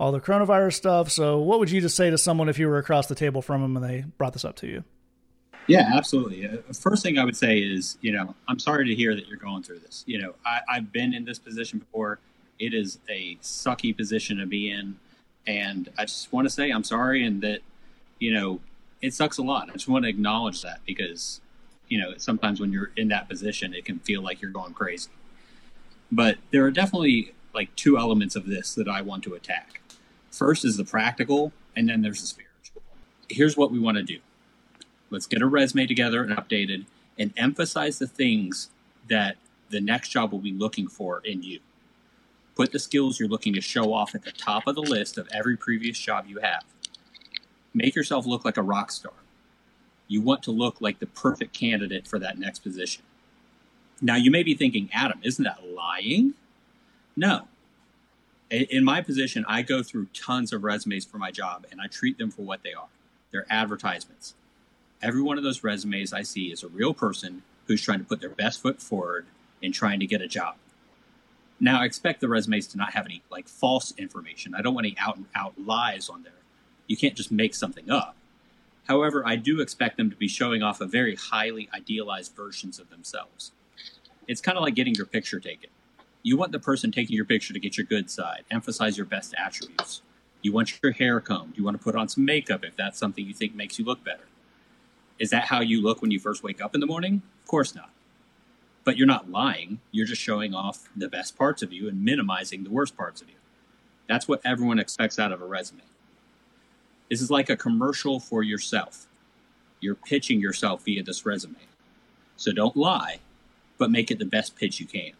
[0.00, 1.10] all the coronavirus stuff.
[1.10, 3.60] So, what would you just say to someone if you were across the table from
[3.60, 4.84] them and they brought this up to you?
[5.66, 6.48] Yeah, absolutely.
[6.48, 9.36] Uh, first thing I would say is, you know, I'm sorry to hear that you're
[9.36, 10.02] going through this.
[10.06, 12.18] You know, I, I've been in this position before.
[12.58, 14.96] It is a sucky position to be in,
[15.46, 17.60] and I just want to say I'm sorry, and that,
[18.18, 18.60] you know,
[19.02, 19.68] it sucks a lot.
[19.68, 21.40] I just want to acknowledge that because
[21.92, 25.10] you know, sometimes when you're in that position, it can feel like you're going crazy.
[26.10, 29.82] But there are definitely like two elements of this that I want to attack.
[30.30, 32.80] First is the practical, and then there's the spiritual.
[33.28, 34.20] Here's what we want to do
[35.10, 36.86] let's get a resume together and updated
[37.18, 38.70] and emphasize the things
[39.10, 39.36] that
[39.68, 41.60] the next job will be looking for in you.
[42.54, 45.28] Put the skills you're looking to show off at the top of the list of
[45.30, 46.64] every previous job you have.
[47.74, 49.12] Make yourself look like a rock star
[50.12, 53.02] you want to look like the perfect candidate for that next position.
[54.02, 56.34] Now, you may be thinking, Adam, isn't that lying?
[57.16, 57.48] No.
[58.50, 62.18] In my position, I go through tons of resumes for my job and I treat
[62.18, 62.88] them for what they are.
[63.30, 64.34] They're advertisements.
[65.00, 68.20] Every one of those resumes I see is a real person who's trying to put
[68.20, 69.24] their best foot forward
[69.62, 70.56] in trying to get a job.
[71.58, 74.54] Now, I expect the resumes to not have any like false information.
[74.54, 76.32] I don't want any out and out lies on there.
[76.86, 78.16] You can't just make something up.
[78.88, 82.90] However, I do expect them to be showing off a very highly idealized versions of
[82.90, 83.52] themselves.
[84.26, 85.70] It's kind of like getting your picture taken.
[86.22, 89.34] You want the person taking your picture to get your good side, emphasize your best
[89.36, 90.02] attributes.
[90.40, 91.56] You want your hair combed.
[91.56, 94.04] You want to put on some makeup if that's something you think makes you look
[94.04, 94.24] better.
[95.18, 97.22] Is that how you look when you first wake up in the morning?
[97.42, 97.90] Of course not.
[98.84, 99.78] But you're not lying.
[99.92, 103.28] You're just showing off the best parts of you and minimizing the worst parts of
[103.28, 103.36] you.
[104.08, 105.82] That's what everyone expects out of a resume.
[107.12, 109.06] This is like a commercial for yourself.
[109.80, 111.58] You're pitching yourself via this resume.
[112.38, 113.18] So don't lie,
[113.76, 115.12] but make it the best pitch you can.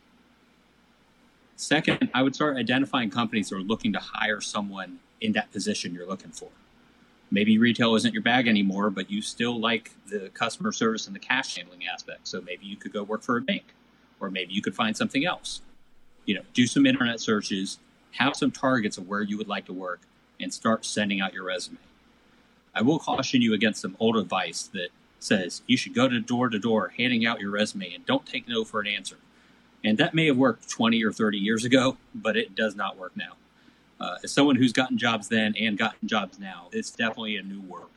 [1.55, 5.93] Second, I would start identifying companies that are looking to hire someone in that position
[5.93, 6.49] you're looking for.
[7.31, 11.21] Maybe retail isn't your bag anymore, but you still like the customer service and the
[11.21, 12.27] cash handling aspect.
[12.27, 13.65] So maybe you could go work for a bank,
[14.19, 15.61] or maybe you could find something else.
[16.25, 17.81] You know, do some internet searches,
[18.13, 20.01] have some targets of where you would like to work,
[20.43, 21.79] and start sending out your resume.
[22.75, 26.49] I will caution you against some old advice that says you should go to door
[26.49, 29.17] to door handing out your resume and don't take no for an answer.
[29.85, 33.17] And that may have worked 20 or 30 years ago, but it does not work
[33.17, 33.33] now.
[34.01, 37.61] Uh, as someone who's gotten jobs then and gotten jobs now, it's definitely a new
[37.61, 37.91] world.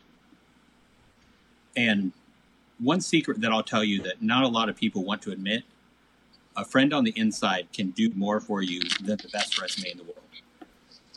[1.76, 2.12] And
[2.80, 5.64] one secret that I'll tell you that not a lot of people want to admit
[6.56, 9.98] a friend on the inside can do more for you than the best resume in
[9.98, 10.20] the world.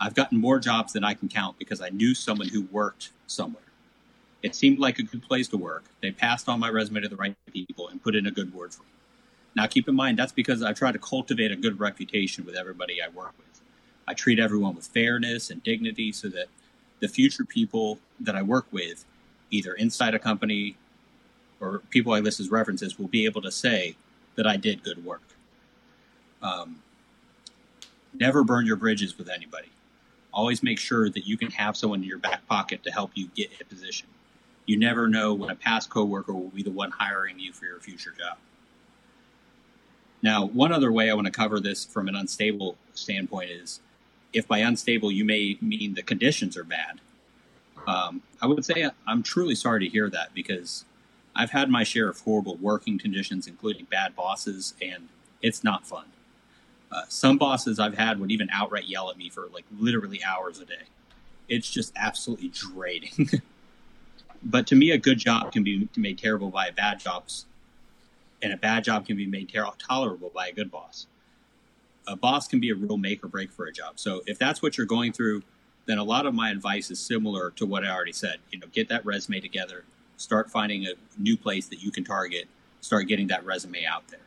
[0.00, 3.62] I've gotten more jobs than I can count because I knew someone who worked somewhere.
[4.42, 5.84] It seemed like a good place to work.
[6.00, 8.72] They passed on my resume to the right people and put in a good word
[8.72, 8.88] for me.
[9.56, 13.02] Now, keep in mind, that's because I try to cultivate a good reputation with everybody
[13.02, 13.60] I work with.
[14.06, 16.46] I treat everyone with fairness and dignity so that
[17.00, 19.04] the future people that I work with,
[19.50, 20.76] either inside a company
[21.60, 23.96] or people I list as references, will be able to say
[24.36, 25.22] that I did good work.
[26.40, 26.82] Um,
[28.14, 29.68] Never burn your bridges with anybody.
[30.32, 33.28] Always make sure that you can have someone in your back pocket to help you
[33.34, 34.08] get a position.
[34.66, 37.80] You never know when a past coworker will be the one hiring you for your
[37.80, 38.36] future job.
[40.22, 43.80] Now, one other way I want to cover this from an unstable standpoint is
[44.32, 47.00] if by unstable you may mean the conditions are bad.
[47.86, 50.84] Um, I would say I'm truly sorry to hear that because
[51.34, 55.08] I've had my share of horrible working conditions, including bad bosses, and
[55.40, 56.04] it's not fun.
[56.90, 60.58] Uh, some bosses I've had would even outright yell at me for like literally hours
[60.58, 60.86] a day.
[61.48, 63.28] It's just absolutely draining.
[64.42, 67.24] but to me, a good job can be made terrible by a bad job,
[68.42, 71.06] and a bad job can be made ter- tolerable by a good boss.
[72.06, 73.98] A boss can be a real make or break for a job.
[73.98, 75.42] So if that's what you're going through,
[75.86, 78.38] then a lot of my advice is similar to what I already said.
[78.50, 79.84] You know, get that resume together,
[80.16, 82.46] start finding a new place that you can target,
[82.80, 84.20] start getting that resume out there.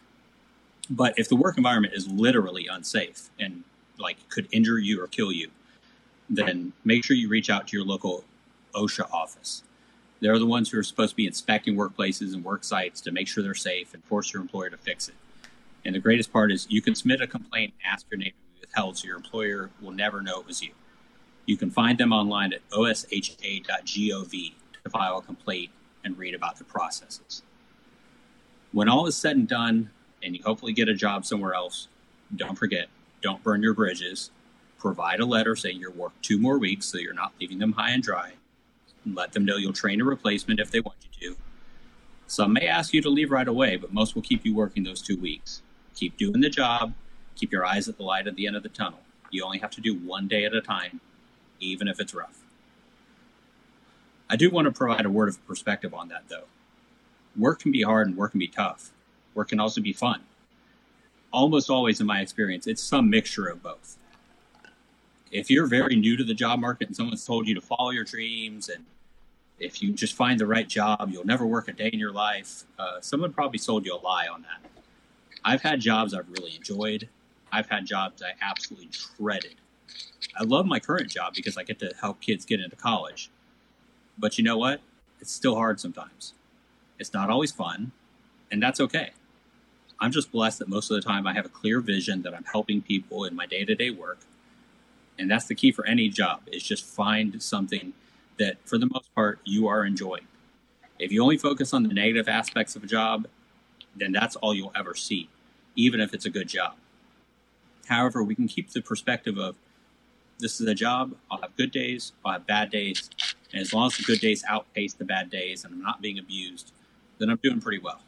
[0.92, 3.64] But if the work environment is literally unsafe and
[3.98, 5.50] like could injure you or kill you,
[6.30, 8.26] then make sure you reach out to your local
[8.76, 9.64] OSHA office.
[10.20, 13.30] They're the ones who are supposed to be inspecting workplaces and work sites to make
[13.30, 15.16] sure they're safe and force your employer to fix it.
[15.86, 18.54] And the greatest part is you can submit a complaint and ask your name to
[18.54, 20.72] be withheld so your employer will never know it was you.
[21.46, 25.72] You can find them online at osha.gov to file a complaint
[26.04, 27.44] and read about the processes.
[28.74, 29.90] When all is said and done,
[30.24, 31.88] and you hopefully get a job somewhere else,
[32.36, 32.88] don't forget,
[33.22, 34.32] don't burn your bridges.
[34.80, 37.92] Provide a letter saying you're worked two more weeks so you're not leaving them high
[37.92, 38.34] and dry.
[39.06, 41.38] Let them know you'll train a replacement if they want you to.
[42.28, 45.02] Some may ask you to leave right away, but most will keep you working those
[45.02, 45.62] two weeks.
[45.96, 46.94] Keep doing the job.
[47.36, 49.00] Keep your eyes at the light at the end of the tunnel.
[49.30, 51.02] You only have to do one day at a time,
[51.60, 52.44] even if it's rough.
[54.30, 56.46] I do want to provide a word of perspective on that, though.
[57.38, 58.92] Work can be hard and work can be tough
[59.36, 60.22] or can also be fun.
[61.32, 63.98] Almost always, in my experience, it's some mixture of both.
[65.32, 68.04] If you're very new to the job market and someone's told you to follow your
[68.04, 68.86] dreams, and
[69.60, 72.64] if you just find the right job, you'll never work a day in your life,
[72.78, 74.70] uh, someone probably sold you a lie on that.
[75.44, 77.08] I've had jobs I've really enjoyed.
[77.52, 79.56] I've had jobs I absolutely dreaded.
[80.38, 83.30] I love my current job because I get to help kids get into college.
[84.18, 84.82] But you know what?
[85.20, 86.34] It's still hard sometimes.
[87.00, 87.92] It's not always fun,
[88.52, 89.12] and that's okay.
[90.02, 92.44] I'm just blessed that most of the time I have a clear vision that I'm
[92.44, 94.18] helping people in my day to day work.
[95.20, 97.94] And that's the key for any job is just find something
[98.40, 100.28] that for the most part you are enjoying.
[100.98, 103.28] If you only focus on the negative aspects of a job,
[103.96, 105.30] then that's all you'll ever see,
[105.76, 106.74] even if it's a good job.
[107.88, 109.56] However, we can keep the perspective of
[110.40, 113.12] this is a job, I'll have good days, I'll have bad days,
[113.54, 116.18] and as long as the good days outpace the bad days and I'm not being
[116.18, 116.72] abused,
[117.20, 118.02] then I'm doing pretty well.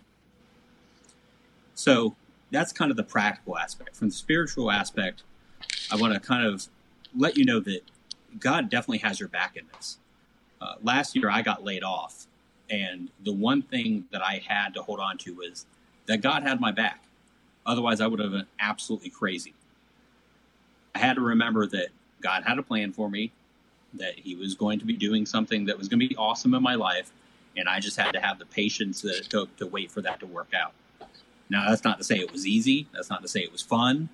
[1.75, 2.15] So
[2.51, 3.95] that's kind of the practical aspect.
[3.95, 5.23] From the spiritual aspect,
[5.91, 6.67] I want to kind of
[7.15, 7.81] let you know that
[8.39, 9.97] God definitely has your back in this.
[10.61, 12.27] Uh, last year, I got laid off,
[12.69, 15.65] and the one thing that I had to hold on to was
[16.05, 17.03] that God had my back.
[17.65, 19.53] Otherwise, I would have been absolutely crazy.
[20.95, 21.87] I had to remember that
[22.21, 23.31] God had a plan for me,
[23.93, 26.63] that He was going to be doing something that was going to be awesome in
[26.63, 27.11] my life,
[27.57, 30.19] and I just had to have the patience that it took to wait for that
[30.21, 30.73] to work out.
[31.53, 32.87] Now, that's not to say it was easy.
[32.93, 34.09] That's not to say it was fun,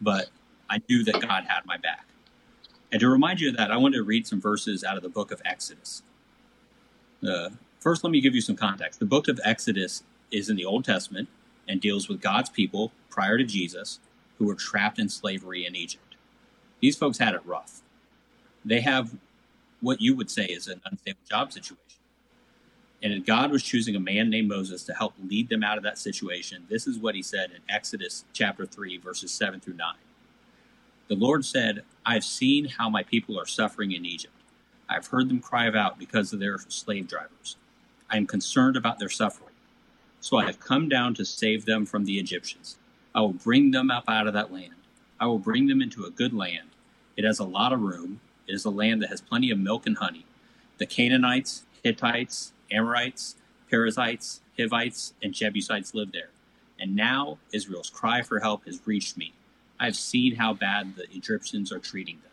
[0.00, 0.30] but
[0.70, 2.06] I knew that God had my back.
[2.90, 5.10] And to remind you of that, I wanted to read some verses out of the
[5.10, 6.02] book of Exodus.
[7.22, 9.00] Uh, first, let me give you some context.
[9.00, 11.28] The book of Exodus is in the Old Testament
[11.68, 14.00] and deals with God's people prior to Jesus
[14.38, 16.16] who were trapped in slavery in Egypt.
[16.80, 17.82] These folks had it rough.
[18.64, 19.14] They have
[19.82, 21.97] what you would say is an unstable job situation.
[23.02, 25.98] And God was choosing a man named Moses to help lead them out of that
[25.98, 26.66] situation.
[26.68, 29.94] This is what he said in Exodus chapter 3, verses 7 through 9.
[31.06, 34.34] The Lord said, I've seen how my people are suffering in Egypt.
[34.88, 37.56] I've heard them cry out because of their slave drivers.
[38.10, 39.54] I am concerned about their suffering.
[40.20, 42.76] So I have come down to save them from the Egyptians.
[43.14, 44.74] I will bring them up out of that land.
[45.20, 46.70] I will bring them into a good land.
[47.16, 48.20] It has a lot of room.
[48.46, 50.26] It is a land that has plenty of milk and honey.
[50.78, 53.36] The Canaanites, Hittites, Amorites,
[53.70, 56.30] Perizzites, Hivites, and Jebusites lived there.
[56.80, 59.32] And now Israel's cry for help has reached me.
[59.80, 62.32] I have seen how bad the Egyptians are treating them.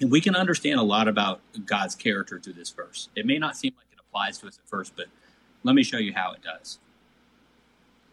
[0.00, 3.08] And we can understand a lot about God's character through this verse.
[3.14, 5.06] It may not seem like it applies to us at first, but
[5.62, 6.78] let me show you how it does.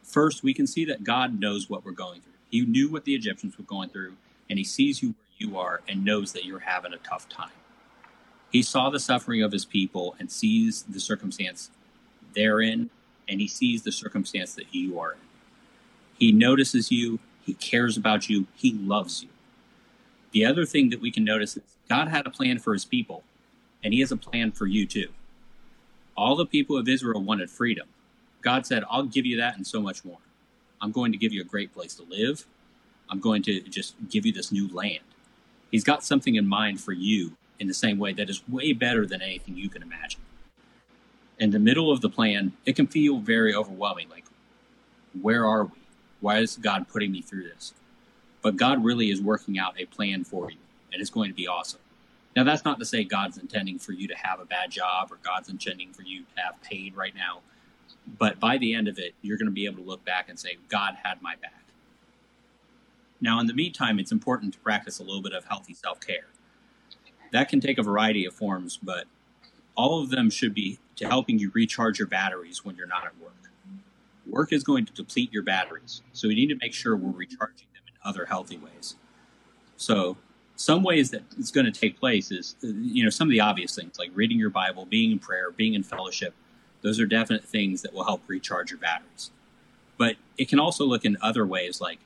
[0.04, 2.34] First, we can see that God knows what we're going through.
[2.50, 4.14] He knew what the Egyptians were going through,
[4.50, 7.50] and He sees you where you are and knows that you're having a tough time.
[8.52, 11.70] He saw the suffering of his people and sees the circumstance
[12.36, 12.89] they're and
[13.28, 15.20] he sees the circumstance that you are in.
[16.18, 18.47] He notices you, He cares about you.
[18.56, 19.30] He loves you.
[20.32, 23.24] The other thing that we can notice is God had a plan for his people,
[23.84, 25.10] and he has a plan for you too.
[26.16, 27.88] All the people of Israel wanted freedom.
[28.41, 30.20] God said, I'll give you that and so much more.
[30.82, 32.45] I'm going to give you a great place to live.
[33.10, 35.00] I'm going to just give you this new land.
[35.72, 39.05] He's got something in mind for you in the same way that is way better
[39.05, 40.22] than anything you can imagine.
[41.38, 44.10] In the middle of the plan, it can feel very overwhelming.
[44.10, 44.26] Like,
[45.22, 45.72] where are we?
[46.22, 47.74] Why is God putting me through this?
[48.41, 50.57] But God really is working out a plan for you,
[50.91, 51.80] and it's going to be awesome.
[52.36, 55.18] Now, that's not to say God's intending for you to have a bad job or
[55.24, 57.39] God's intending for you to have pain right now.
[58.18, 60.39] But by the end of it, you're going to be able to look back and
[60.39, 61.64] say, God had my back.
[63.22, 66.28] Now, in the meantime, it's important to practice a little bit of healthy self care.
[67.32, 69.05] That can take a variety of forms, but
[69.75, 73.17] all of them should be to helping you recharge your batteries when you're not at
[73.19, 73.34] work.
[74.27, 77.67] Work is going to deplete your batteries, so we need to make sure we're recharging
[77.73, 78.95] them in other healthy ways.
[79.77, 80.17] So,
[80.55, 83.39] some ways that it's going to take place is, uh, you know, some of the
[83.39, 86.34] obvious things like reading your Bible, being in prayer, being in fellowship.
[86.82, 89.32] Those are definite things that will help recharge your batteries.
[89.97, 91.99] But it can also look in other ways like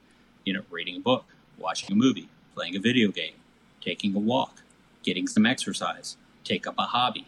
[0.44, 1.26] you know, reading a book,
[1.58, 3.36] watching a movie, playing a video game,
[3.82, 4.63] taking a walk,
[5.04, 7.28] getting some exercise, take up a hobby.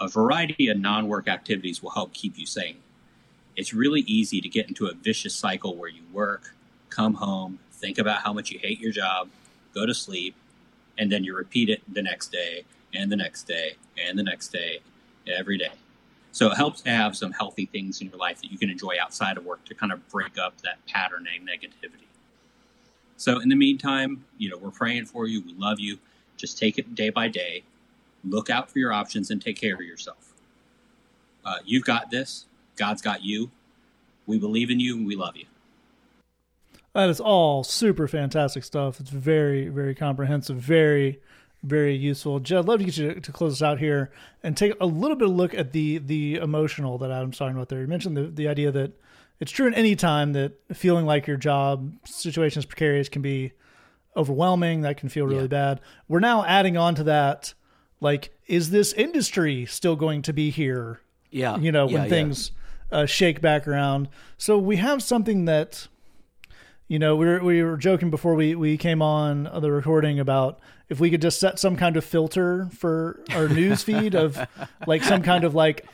[0.00, 2.78] A variety of non work activities will help keep you sane.
[3.56, 6.54] It's really easy to get into a vicious cycle where you work,
[6.88, 9.28] come home, think about how much you hate your job,
[9.74, 10.34] go to sleep,
[10.98, 12.64] and then you repeat it the next day,
[12.94, 14.80] and the next day, and the next day,
[15.26, 15.72] every day.
[16.32, 18.94] So it helps to have some healthy things in your life that you can enjoy
[19.02, 22.06] outside of work to kind of break up that pattern of negativity.
[23.16, 25.42] So in the meantime, you know, we're praying for you.
[25.42, 25.98] We love you.
[26.40, 27.62] Just take it day by day.
[28.24, 30.32] Look out for your options and take care of yourself.
[31.44, 32.46] Uh, you've got this.
[32.76, 33.50] God's got you.
[34.26, 35.46] We believe in you and we love you.
[36.92, 39.00] That is all super fantastic stuff.
[39.00, 41.20] It's very, very comprehensive, very
[41.62, 42.40] very useful.
[42.40, 44.10] Jed, I'd love to get you to, to close us out here
[44.42, 47.68] and take a little bit of look at the the emotional that Adam's talking about
[47.68, 47.80] there.
[47.80, 48.92] You mentioned the, the idea that
[49.40, 53.52] it's true in any time that feeling like your job situation is precarious can be
[54.16, 54.82] overwhelming.
[54.82, 55.48] That can feel really yeah.
[55.48, 55.80] bad.
[56.08, 57.54] We're now adding on to that,
[58.00, 61.00] like, is this industry still going to be here?
[61.30, 61.56] Yeah.
[61.58, 62.56] You know, when yeah, things yeah.
[62.98, 64.08] Uh, shake back around.
[64.36, 65.86] So we have something that
[66.90, 70.58] you know, we were, we were joking before we, we came on the recording about
[70.88, 74.36] if we could just set some kind of filter for our news feed of
[74.88, 75.86] like some kind of like,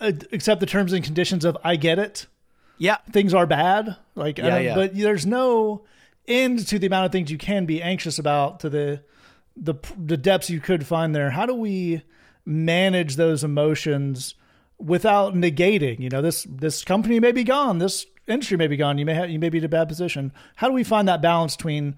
[0.00, 2.28] uh, accept the terms and conditions of I get it.
[2.78, 2.98] Yeah.
[3.10, 3.96] Things are bad.
[4.14, 4.74] Like, yeah, yeah.
[4.76, 5.82] but there's no
[6.28, 9.02] end to the amount of things you can be anxious about to the,
[9.56, 11.30] the, the depths you could find there.
[11.30, 12.02] How do we
[12.44, 14.34] manage those emotions
[14.78, 17.78] without negating, you know, this, this company may be gone.
[17.78, 18.98] This industry may be gone.
[18.98, 20.32] You may have, you may be in a bad position.
[20.56, 21.96] How do we find that balance between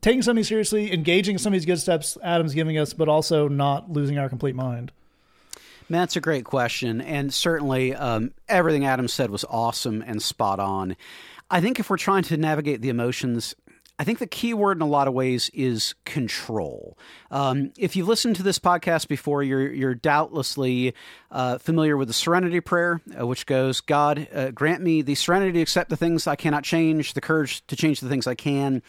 [0.00, 3.90] taking something seriously, engaging some of these good steps Adam's giving us, but also not
[3.90, 4.92] losing our complete mind?
[5.88, 10.96] That's a great question, and certainly um, everything Adam said was awesome and spot on.
[11.50, 13.56] I think if we're trying to navigate the emotions
[14.00, 16.96] I think the key word in a lot of ways is control.
[17.30, 20.94] Um, if you've listened to this podcast before, you're you're doubtlessly
[21.30, 25.52] uh, familiar with the Serenity Prayer, uh, which goes, "God, uh, grant me the serenity
[25.52, 28.82] to accept the things I cannot change, the courage to change the things I can."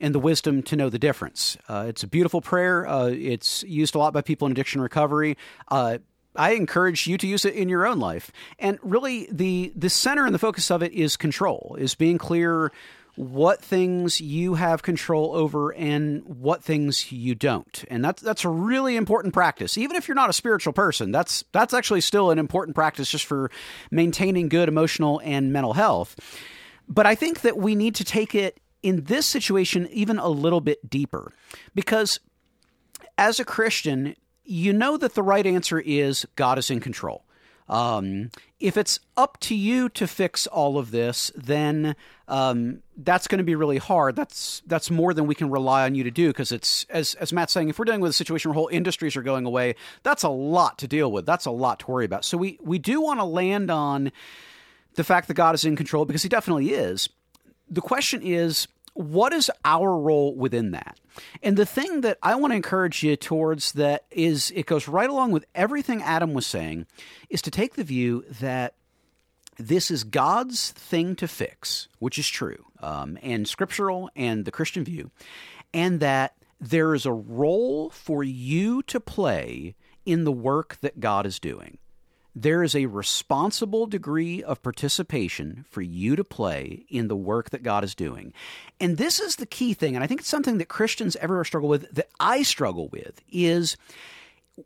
[0.00, 1.58] And the wisdom to know the difference.
[1.68, 2.86] Uh, it's a beautiful prayer.
[2.86, 5.36] Uh, it's used a lot by people in addiction recovery.
[5.68, 5.98] Uh,
[6.34, 8.30] I encourage you to use it in your own life.
[8.58, 12.72] And really, the the center and the focus of it is control, is being clear
[13.16, 17.84] what things you have control over and what things you don't.
[17.88, 19.76] And that's that's a really important practice.
[19.78, 23.24] Even if you're not a spiritual person, that's that's actually still an important practice just
[23.24, 23.50] for
[23.90, 26.16] maintaining good emotional and mental health.
[26.88, 30.60] But I think that we need to take it in this situation even a little
[30.60, 31.32] bit deeper
[31.74, 32.20] because
[33.18, 34.14] as a Christian,
[34.44, 37.24] you know that the right answer is God is in control.
[37.68, 41.94] Um, if it's up to you to fix all of this, then
[42.26, 44.16] um, that's going to be really hard.
[44.16, 47.32] That's that's more than we can rely on you to do because it's as as
[47.32, 47.68] Matt's saying.
[47.68, 50.78] If we're dealing with a situation where whole industries are going away, that's a lot
[50.78, 51.26] to deal with.
[51.26, 52.24] That's a lot to worry about.
[52.24, 54.10] So we we do want to land on
[54.94, 57.08] the fact that God is in control because He definitely is.
[57.68, 60.98] The question is what is our role within that?
[61.42, 65.08] And the thing that I want to encourage you towards that is it goes right
[65.08, 66.86] along with everything Adam was saying
[67.30, 68.74] is to take the view that
[69.58, 74.84] this is God's thing to fix, which is true, um, and scriptural and the Christian
[74.84, 75.10] view,
[75.72, 81.26] and that there is a role for you to play in the work that God
[81.26, 81.78] is doing.
[82.38, 87.62] There is a responsible degree of participation for you to play in the work that
[87.62, 88.34] God is doing.
[88.78, 91.70] And this is the key thing, and I think it's something that Christians everywhere struggle
[91.70, 93.78] with, that I struggle with, is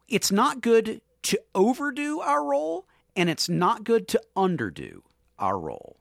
[0.09, 5.03] it's not good to overdo our role, and it's not good to underdo
[5.39, 6.00] our role.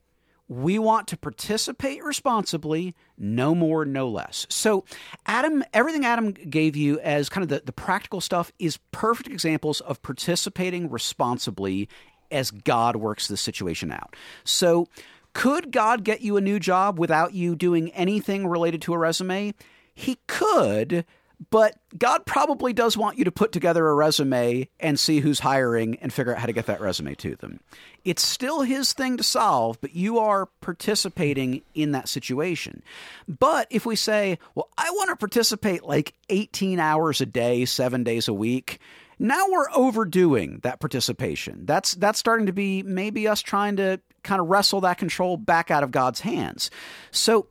[0.50, 4.48] We want to participate responsibly, no more, no less.
[4.50, 4.84] So,
[5.28, 9.80] Adam, everything Adam gave you as kind of the, the practical stuff is perfect examples
[9.82, 11.88] of participating responsibly
[12.32, 14.16] as God works the situation out.
[14.44, 14.88] So,
[15.34, 19.54] could God get you a new job without you doing anything related to a resume?
[19.94, 21.06] He could,
[21.52, 25.96] but God probably does want you to put together a resume and see who's hiring
[26.02, 27.62] and figure out how to get that resume to them.
[28.04, 32.84] It's still his thing to solve, but you are participating in that situation.
[33.28, 38.04] But if we say, well, I want to participate like 18 hours a day, seven
[38.04, 38.80] days a week,
[39.18, 41.66] now we're overdoing that participation.
[41.66, 45.72] That's that's starting to be maybe us trying to kind of wrestle that control back
[45.72, 46.72] out of God's hands.
[47.12, 47.48] So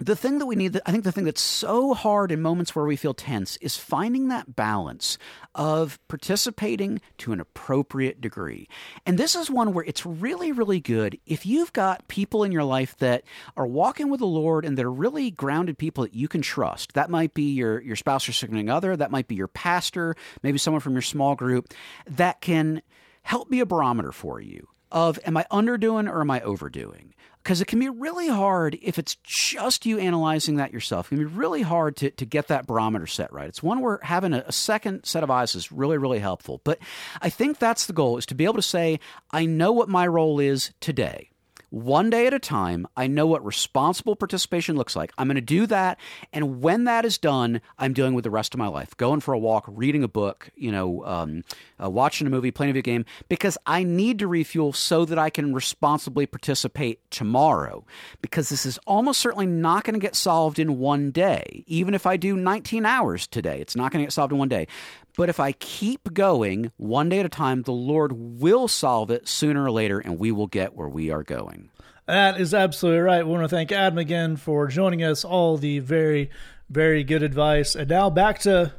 [0.00, 2.84] the thing that we need, I think the thing that's so hard in moments where
[2.84, 5.18] we feel tense is finding that balance
[5.54, 8.68] of participating to an appropriate degree.
[9.06, 12.64] And this is one where it's really, really good if you've got people in your
[12.64, 13.22] life that
[13.56, 16.94] are walking with the Lord and they're really grounded people that you can trust.
[16.94, 20.58] That might be your, your spouse or significant other, that might be your pastor, maybe
[20.58, 21.72] someone from your small group
[22.06, 22.82] that can
[23.22, 27.13] help be a barometer for you of am I underdoing or am I overdoing?
[27.44, 31.06] Because it can be really hard if it's just you analyzing that yourself.
[31.06, 33.48] It can be really hard to, to get that barometer set right.
[33.48, 36.62] It's one where having a, a, second set of eyes is really, really helpful.
[36.64, 36.78] But
[37.20, 38.98] I think that's the goal is to be able to say,
[39.30, 41.28] I know what my role is today
[41.74, 42.86] one day at a time.
[42.96, 45.12] I know what responsible participation looks like.
[45.18, 45.98] I'm going to do that.
[46.32, 49.34] And when that is done, I'm dealing with the rest of my life going for
[49.34, 51.42] a walk, reading a book, you know, um,
[51.82, 55.18] uh, watching a movie, playing a video game, because I need to refuel so that
[55.18, 57.84] I can responsibly participate tomorrow.
[58.22, 61.64] Because this is almost certainly not going to get solved in one day.
[61.66, 64.48] Even if I do 19 hours today, it's not going to get solved in one
[64.48, 64.68] day.
[65.16, 69.28] But if I keep going one day at a time, the Lord will solve it
[69.28, 71.70] sooner or later, and we will get where we are going.
[72.06, 73.24] That is absolutely right.
[73.24, 75.24] We want to thank Adam again for joining us.
[75.24, 76.30] All the very,
[76.68, 77.74] very good advice.
[77.74, 78.72] And now back to,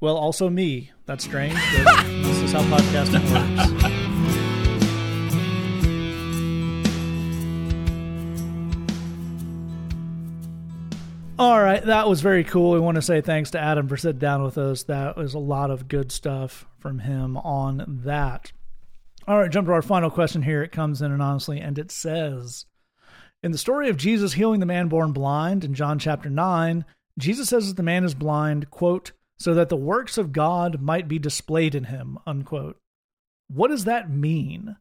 [0.00, 0.92] well, also me.
[1.06, 1.54] That's strange.
[1.54, 3.83] this is how podcasting works.
[11.36, 12.70] All right, that was very cool.
[12.70, 14.84] We want to say thanks to Adam for sitting down with us.
[14.84, 18.52] That was a lot of good stuff from him on that.
[19.26, 20.62] All right, jump to our final question here.
[20.62, 22.66] It comes in anonymously, and it says
[23.42, 26.84] In the story of Jesus healing the man born blind in John chapter 9,
[27.18, 31.08] Jesus says that the man is blind, quote, so that the works of God might
[31.08, 32.78] be displayed in him, unquote.
[33.48, 34.76] What does that mean?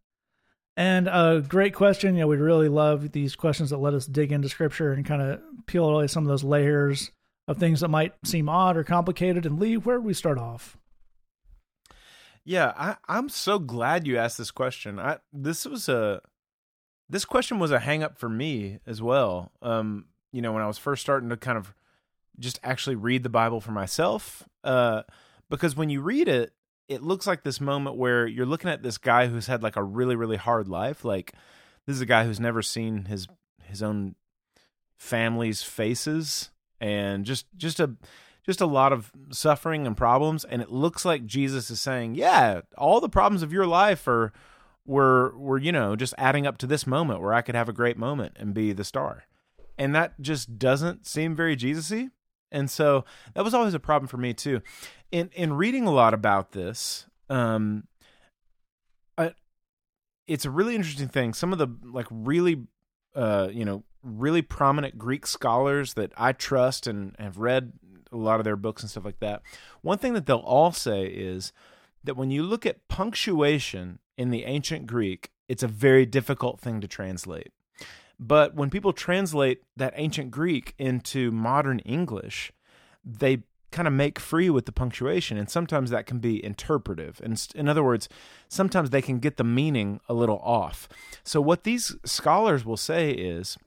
[0.76, 2.16] And a great question.
[2.16, 5.22] You know, we really love these questions that let us dig into scripture and kind
[5.22, 7.12] of peel away some of those layers
[7.48, 9.46] of things that might seem odd or complicated.
[9.46, 10.78] And Lee, where do we start off?
[12.46, 15.00] Yeah, I, I'm so glad you asked this question.
[15.00, 16.22] I this was a
[17.10, 19.52] this question was a hang up for me as well.
[19.62, 21.74] Um, you know, when I was first starting to kind of
[22.40, 24.44] just actually read the Bible for myself.
[24.64, 25.04] Uh,
[25.50, 26.54] because when you read it,
[26.88, 29.84] it looks like this moment where you're looking at this guy who's had like a
[29.84, 31.06] really really hard life.
[31.06, 31.34] Like
[31.86, 33.28] this is a guy who's never seen his
[33.64, 34.16] his own
[34.98, 37.96] family's faces and just just a
[38.46, 40.44] just a lot of suffering and problems.
[40.44, 44.34] And it looks like Jesus is saying yeah all the problems of your life are
[44.86, 47.74] were were you know just adding up to this moment where I could have a
[47.74, 49.24] great moment and be the star.
[49.78, 52.12] And that just doesn't seem very Jesusy
[52.54, 54.62] and so that was always a problem for me too
[55.14, 57.88] in in reading a lot about this, um,
[59.16, 59.34] I,
[60.28, 61.34] it's a really interesting thing.
[61.34, 62.64] Some of the like really,
[63.16, 67.74] uh, you know, really prominent Greek scholars that I trust and have read
[68.12, 69.44] a lot of their books and stuff like that.
[69.82, 71.54] One thing that they'll all say is
[72.04, 76.82] that when you look at punctuation in the ancient Greek, it's a very difficult thing
[76.82, 77.52] to translate.
[78.26, 82.54] But when people translate that ancient Greek into modern English,
[83.04, 87.48] they kind of make free with the punctuation and sometimes that can be interpretive and
[87.56, 88.08] in other words
[88.48, 90.88] sometimes they can get the meaning a little off
[91.24, 93.58] so what these scholars will say is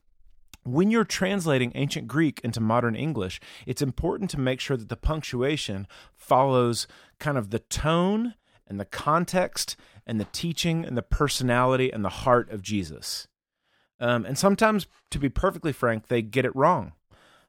[0.63, 4.97] when you're translating ancient Greek into modern English, it's important to make sure that the
[4.97, 6.89] punctuation follows
[7.21, 8.35] kind of the tone
[8.67, 9.77] and the context
[10.07, 13.29] and the teaching and the personality and the heart of Jesus.
[14.01, 16.93] Um, and sometimes, to be perfectly frank, they get it wrong.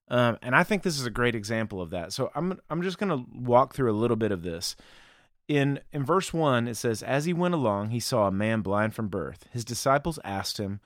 [0.09, 2.13] Um, and I think this is a great example of that.
[2.13, 4.75] So I'm I'm just going to walk through a little bit of this.
[5.47, 8.93] in in verse 1 it says as he went along he saw a man blind
[8.93, 10.79] from birth his disciples asked him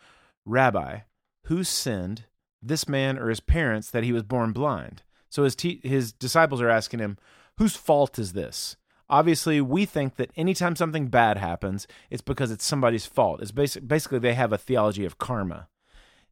[0.46, 1.00] rabbi
[1.46, 2.26] who sinned
[2.62, 6.70] this man or his parents that he was born blind so his his disciples are
[6.70, 7.18] asking him
[7.58, 8.76] whose fault is this
[9.12, 13.88] obviously we think that anytime something bad happens it's because it's somebody's fault it's basic,
[13.88, 15.68] basically they have a theology of karma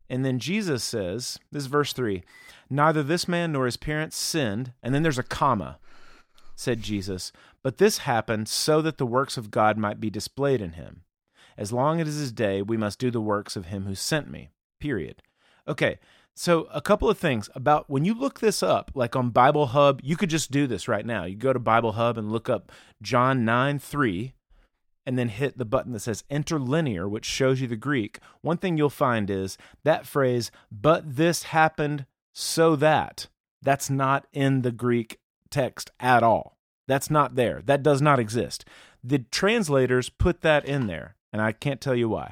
[0.09, 2.23] and then jesus says this is verse 3
[2.69, 5.77] neither this man nor his parents sinned and then there's a comma
[6.59, 7.31] said Jesus,
[7.63, 11.03] but this happened so that the works of God might be displayed in him.
[11.57, 13.95] As long as it is his day, we must do the works of him who
[13.95, 14.49] sent me.
[14.77, 15.23] Period.
[15.69, 15.99] Okay,
[16.39, 19.99] so a couple of things about when you look this up, like on Bible Hub,
[20.01, 21.25] you could just do this right now.
[21.25, 22.71] You go to Bible Hub and look up
[23.01, 24.33] John 9 3,
[25.05, 28.19] and then hit the button that says interlinear, which shows you the Greek.
[28.39, 33.27] One thing you'll find is that phrase, but this happened so that,
[33.61, 35.19] that's not in the Greek
[35.49, 36.55] text at all.
[36.87, 37.61] That's not there.
[37.65, 38.63] That does not exist.
[39.03, 42.31] The translators put that in there, and I can't tell you why.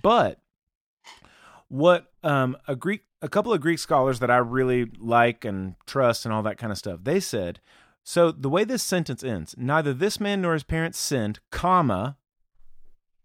[0.00, 0.38] But
[1.68, 6.24] what um, a Greek, a couple of Greek scholars that I really like and trust,
[6.24, 7.60] and all that kind of stuff, they said.
[8.02, 12.16] So the way this sentence ends, neither this man nor his parents sinned, comma,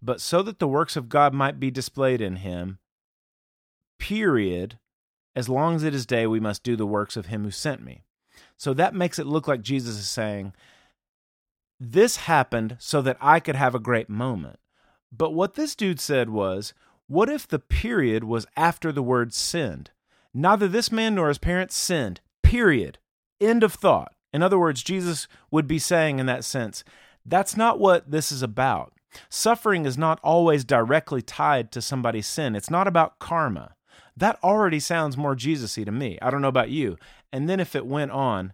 [0.02, 2.80] but so that the works of God might be displayed in him.
[3.98, 4.78] Period.
[5.36, 7.82] As long as it is day, we must do the works of him who sent
[7.82, 8.04] me.
[8.58, 10.54] So that makes it look like Jesus is saying,
[11.80, 14.60] This happened so that I could have a great moment.
[15.12, 16.74] But what this dude said was,
[17.08, 19.91] What if the period was after the word sinned?
[20.34, 22.22] Neither this man nor his parents sinned.
[22.41, 22.97] Period.
[23.39, 24.14] End of thought.
[24.32, 26.84] In other words, Jesus would be saying in that sense,
[27.26, 28.93] That's not what this is about.
[29.30, 32.56] Suffering is not always directly tied to somebody's sin.
[32.56, 33.76] It's not about karma.
[34.18, 36.18] That already sounds more Jesus-y to me.
[36.22, 36.97] I don't know about you.
[37.32, 38.54] And then if it went on,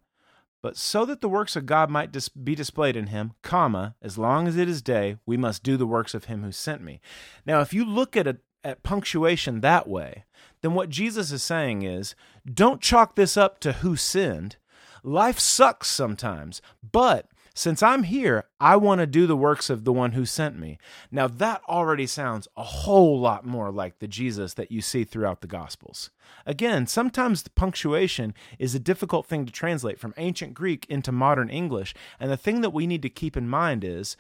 [0.61, 4.17] but so that the works of God might dis- be displayed in him, comma, as
[4.17, 6.99] long as it is day, we must do the works of him who sent me.
[7.45, 10.25] Now, if you look at a, at punctuation that way,
[10.61, 12.15] then what Jesus is saying is,
[12.51, 14.57] don't chalk this up to who sinned.
[15.03, 17.27] Life sucks sometimes, but
[17.59, 20.77] since I'm here, I want to do the works of the one who sent me.
[21.11, 25.41] Now, that already sounds a whole lot more like the Jesus that you see throughout
[25.41, 26.09] the Gospels.
[26.45, 31.49] Again, sometimes the punctuation is a difficult thing to translate from ancient Greek into modern
[31.49, 34.15] English, and the thing that we need to keep in mind is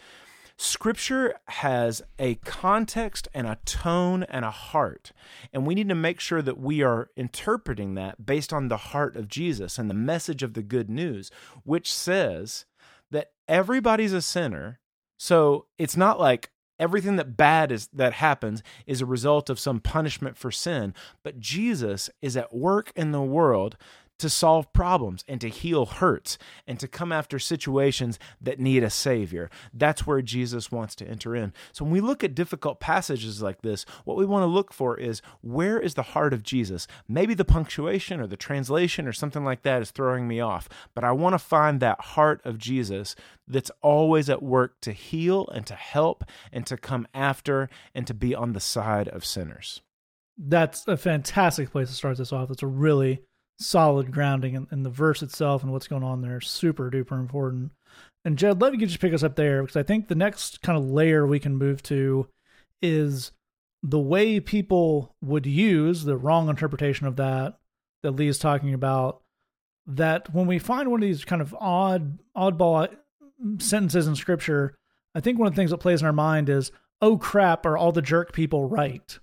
[0.57, 5.13] Scripture has a context and a tone and a heart.
[5.53, 9.15] And we need to make sure that we are interpreting that based on the heart
[9.15, 11.31] of Jesus and the message of the good news,
[11.63, 12.65] which says
[13.11, 14.79] that everybody's a sinner.
[15.17, 19.79] So it's not like everything that bad is that happens is a result of some
[19.79, 20.93] punishment for sin,
[21.23, 23.75] but Jesus is at work in the world
[24.19, 28.89] to solve problems and to heal hurts and to come after situations that need a
[28.89, 29.49] savior.
[29.73, 31.53] That's where Jesus wants to enter in.
[31.71, 34.97] So when we look at difficult passages like this, what we want to look for
[34.97, 36.87] is where is the heart of Jesus?
[37.07, 41.03] Maybe the punctuation or the translation or something like that is throwing me off, but
[41.03, 43.15] I want to find that heart of Jesus
[43.47, 48.13] that's always at work to heal and to help and to come after and to
[48.13, 49.81] be on the side of sinners.
[50.37, 52.49] That's a fantastic place to start this off.
[52.49, 53.23] It's a really
[53.59, 56.39] solid grounding in, in, the verse itself and what's going on there.
[56.41, 57.71] Super duper important.
[58.25, 60.77] And Jed, let me just pick us up there because I think the next kind
[60.77, 62.27] of layer we can move to
[62.81, 63.31] is
[63.83, 67.59] the way people would use the wrong interpretation of that
[68.03, 69.21] that Lee is talking about.
[69.87, 72.95] That when we find one of these kind of odd oddball
[73.57, 74.75] sentences in scripture,
[75.15, 77.77] I think one of the things that plays in our mind is, "Oh crap, are
[77.77, 79.17] all the jerk people right?"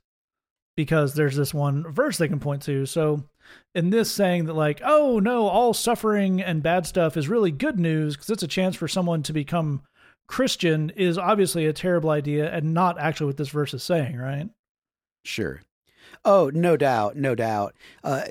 [0.76, 2.84] Because there's this one verse they can point to.
[2.84, 3.28] So
[3.74, 7.78] in this saying that like oh no all suffering and bad stuff is really good
[7.78, 9.82] news because it's a chance for someone to become
[10.26, 14.48] christian is obviously a terrible idea and not actually what this verse is saying right
[15.24, 15.60] sure
[16.24, 17.74] Oh, no doubt, no doubt.
[18.02, 18.24] Uh,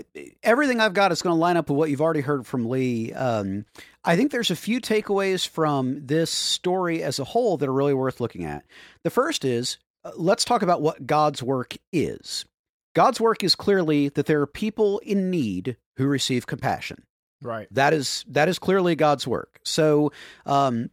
[0.43, 3.13] everything I've got is going to line up with what you've already heard from Lee.
[3.13, 3.65] Um,
[4.03, 7.93] I think there's a few takeaways from this story as a whole that are really
[7.93, 8.65] worth looking at.
[9.03, 12.45] The first is uh, let's talk about what God's work is.
[12.95, 17.03] God's work is clearly that there are people in need who receive compassion.
[17.41, 17.67] Right.
[17.71, 19.59] That is that is clearly God's work.
[19.63, 20.11] So
[20.45, 20.89] um,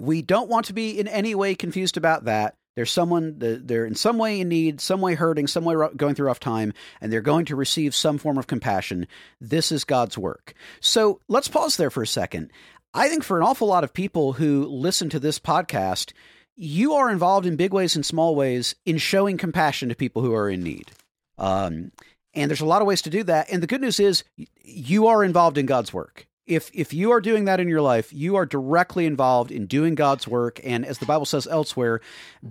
[0.00, 2.56] we don't want to be in any way confused about that.
[2.74, 6.14] There's someone that they're in some way in need, some way hurting, some way going
[6.14, 9.08] through rough time, and they're going to receive some form of compassion.
[9.40, 10.54] This is God's work.
[10.80, 12.52] So let's pause there for a second.
[12.94, 16.12] I think for an awful lot of people who listen to this podcast,
[16.54, 20.34] you are involved in big ways and small ways in showing compassion to people who
[20.34, 20.92] are in need.
[21.38, 21.92] Um,
[22.34, 23.48] and there's a lot of ways to do that.
[23.50, 24.24] And the good news is
[24.62, 26.26] you are involved in God's work.
[26.46, 29.94] if if you are doing that in your life, you are directly involved in doing
[29.94, 32.00] God's work and as the Bible says elsewhere,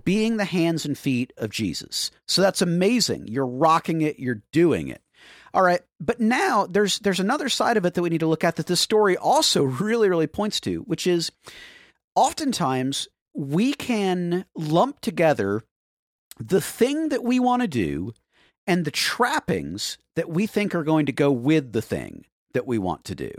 [0.03, 2.11] being the hands and feet of Jesus.
[2.27, 3.27] So that's amazing.
[3.27, 5.01] You're rocking it, you're doing it.
[5.53, 8.43] All right, but now there's there's another side of it that we need to look
[8.43, 11.31] at that this story also really really points to, which is
[12.15, 15.63] oftentimes we can lump together
[16.39, 18.13] the thing that we want to do
[18.67, 22.77] and the trappings that we think are going to go with the thing that we
[22.77, 23.31] want to do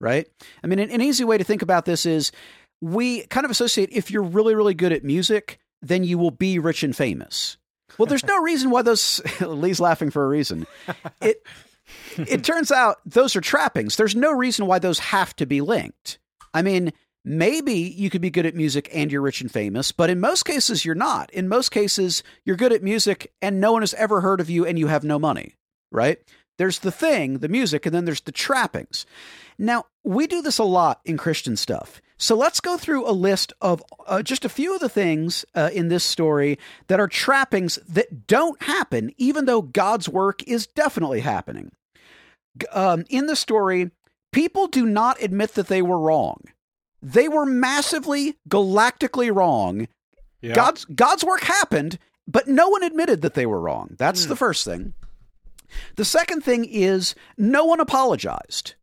[0.00, 0.28] right?
[0.62, 2.32] I mean, an, an easy way to think about this is
[2.80, 6.58] we kind of associate if you're really, really good at music, then you will be
[6.58, 7.56] rich and famous.
[7.96, 9.20] Well, there's no reason why those.
[9.40, 10.66] Lee's laughing for a reason.
[11.20, 11.42] It
[12.16, 13.96] it turns out those are trappings.
[13.96, 16.18] There's no reason why those have to be linked.
[16.54, 16.92] I mean,
[17.28, 20.44] maybe you could be good at music and you're rich and famous, but in most
[20.44, 21.30] cases you're not.
[21.30, 24.64] In most cases, you're good at music and no one has ever heard of you
[24.64, 25.54] and you have no money,
[25.92, 26.18] right?
[26.56, 29.06] There's the thing, the music, and then there's the trappings.
[29.58, 32.00] Now, we do this a lot in Christian stuff.
[32.16, 35.70] So let's go through a list of uh, just a few of the things uh,
[35.72, 36.58] in this story
[36.88, 41.70] that are trappings that don't happen, even though God's work is definitely happening.
[42.72, 43.92] Um, in the story,
[44.32, 46.42] people do not admit that they were wrong.
[47.02, 49.88] They were massively, galactically wrong.
[50.40, 50.54] Yeah.
[50.54, 53.94] God's God's work happened, but no one admitted that they were wrong.
[53.98, 54.28] That's mm.
[54.28, 54.94] the first thing.
[55.96, 58.74] The second thing is no one apologized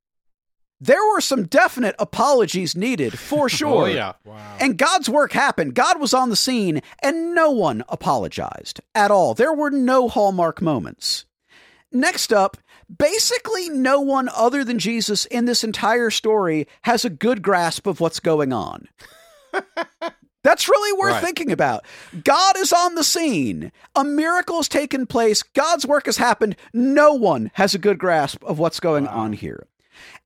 [0.82, 3.84] there were some definite apologies needed for oh, sure.
[3.84, 4.13] oh, yeah.
[4.24, 4.57] Wow.
[4.59, 5.76] And God's work happened.
[5.76, 9.34] God was on the scene, and no one apologized at all.
[9.34, 11.24] There were no hallmark moments.
[11.95, 12.57] Next up,
[12.93, 18.01] basically no one other than Jesus in this entire story has a good grasp of
[18.01, 18.89] what's going on.
[20.43, 21.23] That's really worth right.
[21.23, 21.85] thinking about.
[22.21, 23.71] God is on the scene.
[23.95, 25.41] A miracle has taken place.
[25.41, 26.57] God's work has happened.
[26.73, 29.13] No one has a good grasp of what's going wow.
[29.13, 29.65] on here.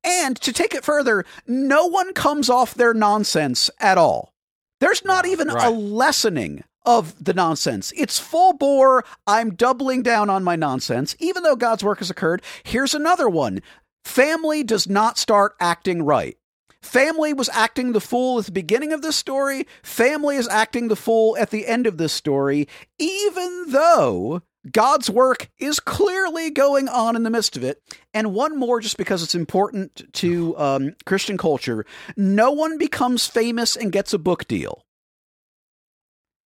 [0.04, 4.34] And to take it further, no one comes off their nonsense at all.
[4.80, 5.68] There's not even right.
[5.68, 7.94] a lessening of the nonsense.
[7.96, 9.04] It's full bore.
[9.28, 12.42] I'm doubling down on my nonsense, even though God's work has occurred.
[12.64, 13.62] Here's another one
[14.04, 16.38] family does not start acting right.
[16.82, 19.68] Family was acting the fool at the beginning of this story.
[19.84, 22.68] Family is acting the fool at the end of this story,
[22.98, 27.82] even though God's work is clearly going on in the midst of it.
[28.14, 33.76] And one more, just because it's important to um, Christian culture no one becomes famous
[33.76, 34.84] and gets a book deal.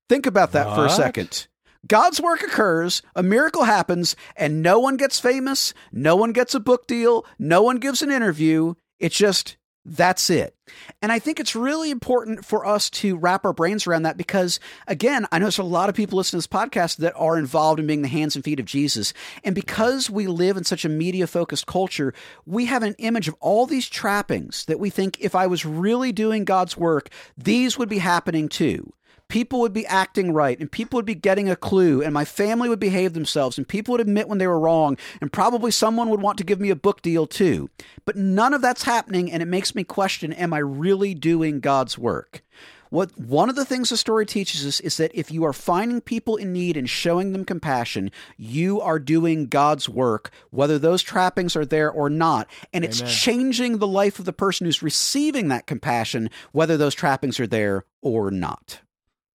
[0.10, 0.76] Think about that what?
[0.76, 1.48] for a second.
[1.86, 6.60] God's work occurs, a miracle happens, and no one gets famous, no one gets a
[6.60, 8.76] book deal, no one gives an interview.
[9.00, 10.56] It's just that's it.
[11.02, 14.62] And I think it's really important for us to wrap our brains around that because,
[14.88, 17.82] again, I know there's a lot of people listening to this podcast that are involved
[17.82, 19.14] in being the hands and feet of Jesus.
[19.44, 22.14] And because we live in such a media focused culture,
[22.46, 26.14] we have an image of all these trappings that we think if I was really
[26.14, 28.94] doing God's work, these would be happening too
[29.34, 32.70] people would be acting right and people would be getting a clue and my family
[32.70, 36.22] would behave themselves and people would admit when they were wrong and probably someone would
[36.22, 37.68] want to give me a book deal too.
[38.06, 41.98] But none of that's happening and it makes me question am I really doing God's
[41.98, 42.44] work?
[42.92, 46.00] What one of the things the story teaches us is that if you are finding
[46.00, 51.56] people in need and showing them compassion, you are doing God's work, whether those trappings
[51.56, 52.48] are there or not.
[52.72, 52.92] And Amen.
[52.92, 57.48] it's changing the life of the person who's receiving that compassion, whether those trappings are
[57.48, 58.83] there or not.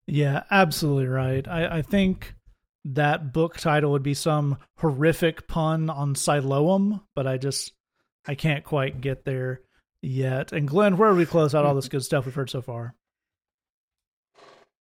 [0.06, 1.46] Yeah, absolutely right.
[1.48, 2.34] I, I think
[2.84, 7.72] that book title would be some horrific pun on Siloam, but I just
[8.26, 9.62] I can't quite get there
[10.02, 10.52] yet.
[10.52, 12.94] And Glenn, where do we close out all this good stuff we've heard so far?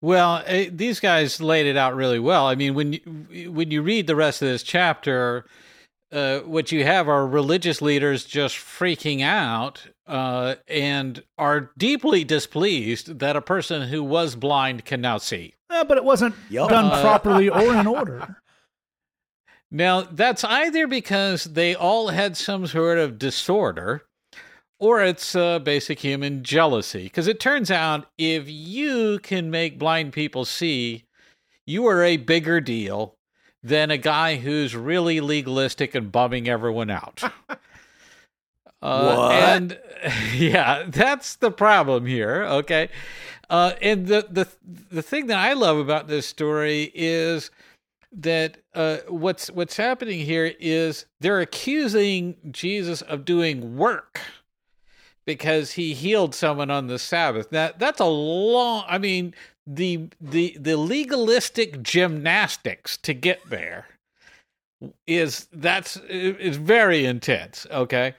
[0.02, 2.46] Well, it, eh, these guys laid it out really well.
[2.46, 5.46] I mean, when you, when you read the rest of this chapter,
[6.16, 13.20] uh, what you have are religious leaders just freaking out uh, and are deeply displeased
[13.20, 15.54] that a person who was blind can now see.
[15.70, 16.70] Uh, but it wasn't yep.
[16.70, 18.38] done uh, properly or in order.
[19.70, 24.04] Now, that's either because they all had some sort of disorder
[24.80, 27.04] or it's uh, basic human jealousy.
[27.04, 31.04] Because it turns out if you can make blind people see,
[31.66, 33.15] you are a bigger deal
[33.66, 37.24] than a guy who's really legalistic and bumming everyone out.
[38.82, 39.80] Uh, and
[40.36, 42.44] yeah, that's the problem here.
[42.44, 42.88] Okay,
[43.50, 44.48] uh, and the the
[44.92, 47.50] the thing that I love about this story is
[48.12, 54.22] that uh, what's what's happening here is they're accusing Jesus of doing work
[55.26, 57.50] because he healed someone on the Sabbath.
[57.50, 58.84] That that's a long.
[58.88, 59.34] I mean,
[59.68, 63.88] the the the legalistic gymnastics to get there
[65.08, 67.68] is that's is very intense.
[67.72, 68.14] Okay,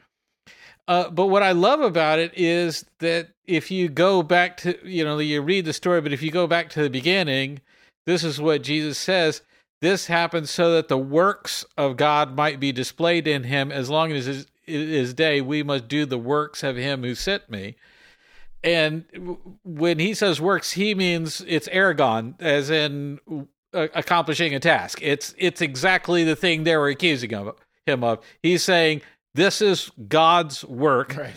[0.88, 5.04] Uh, but what I love about it is that if you go back to, you
[5.04, 7.60] know, you read the story, but if you go back to the beginning,
[8.06, 9.42] this is what Jesus says.
[9.82, 13.72] This happened so that the works of God might be displayed in him.
[13.72, 17.50] As long as it is day, we must do the works of him who sent
[17.50, 17.76] me.
[18.66, 19.04] And
[19.64, 23.20] when he says works, he means it's ergon, as in
[23.72, 24.98] uh, accomplishing a task.
[25.00, 27.56] It's it's exactly the thing they were accusing him of.
[27.86, 28.24] Him of.
[28.42, 29.02] He's saying
[29.34, 31.16] this is God's work.
[31.16, 31.34] Right.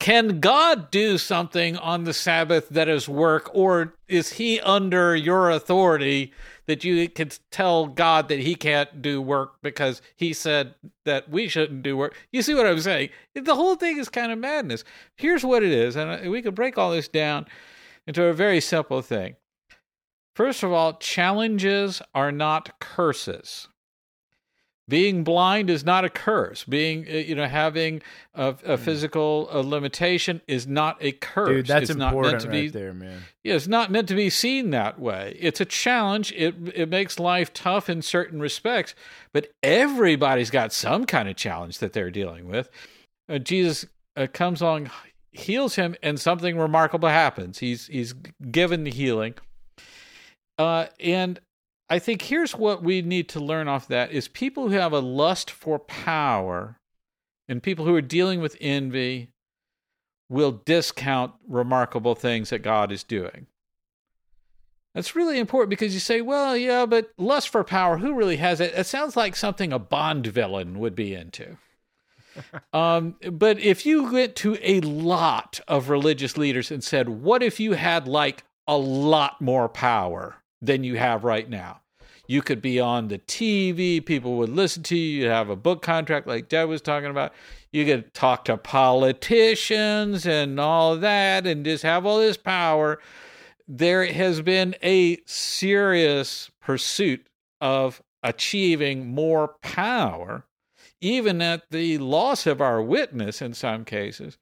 [0.00, 5.50] Can God do something on the Sabbath that is work, or is He under your
[5.50, 6.32] authority
[6.66, 11.48] that you can tell God that He can't do work because He said that we
[11.48, 12.14] shouldn't do work?
[12.32, 13.10] You see what I'm saying?
[13.34, 14.84] The whole thing is kind of madness.
[15.16, 17.46] Here's what it is, and we can break all this down
[18.06, 19.36] into a very simple thing.
[20.36, 23.68] First of all, challenges are not curses
[24.88, 26.64] being blind is not a curse.
[26.64, 28.02] Being, uh, you know, having
[28.34, 28.82] a, a hmm.
[28.82, 31.48] physical a limitation is not a curse.
[31.48, 33.22] Dude, that's it's important not meant to right be, there, man.
[33.42, 35.36] Yeah, it's not meant to be seen that way.
[35.40, 36.32] It's a challenge.
[36.32, 38.94] It it makes life tough in certain respects,
[39.32, 42.68] but everybody's got some kind of challenge that they're dealing with.
[43.28, 44.90] Uh, Jesus uh, comes along,
[45.32, 47.58] heals him, and something remarkable happens.
[47.58, 48.12] He's he's
[48.50, 49.34] given the healing.
[50.58, 51.40] Uh, and
[51.88, 55.00] I think here's what we need to learn off that is people who have a
[55.00, 56.78] lust for power
[57.48, 59.30] and people who are dealing with envy
[60.28, 63.46] will discount remarkable things that God is doing.
[64.94, 68.60] That's really important because you say, well, yeah, but lust for power, who really has
[68.60, 68.72] it?
[68.74, 71.58] It sounds like something a Bond villain would be into.
[72.72, 77.58] um, but if you went to a lot of religious leaders and said, what if
[77.58, 80.36] you had like a lot more power?
[80.66, 81.80] Than you have right now.
[82.26, 85.82] You could be on the TV, people would listen to you, you'd have a book
[85.82, 87.32] contract like Deb was talking about.
[87.70, 92.98] You could talk to politicians and all that and just have all this power.
[93.68, 97.26] There has been a serious pursuit
[97.60, 100.46] of achieving more power,
[101.00, 104.38] even at the loss of our witness in some cases.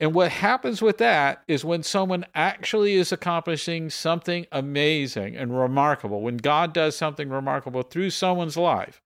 [0.00, 6.22] And what happens with that is when someone actually is accomplishing something amazing and remarkable,
[6.22, 9.02] when God does something remarkable through someone's life,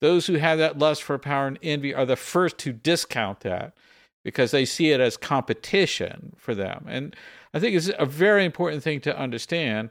[0.00, 3.72] those who have that lust for power and envy are the first to discount that
[4.22, 6.84] because they see it as competition for them.
[6.86, 7.16] And
[7.54, 9.90] I think it's a very important thing to understand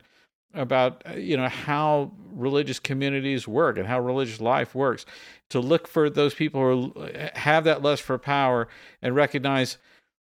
[0.54, 5.06] about uh, you know how religious communities work and how religious life works
[5.50, 8.68] to look for those people who have that lust for power
[9.02, 9.78] and recognize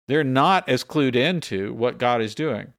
[0.08, 2.72] they're not as clued into what God is doing.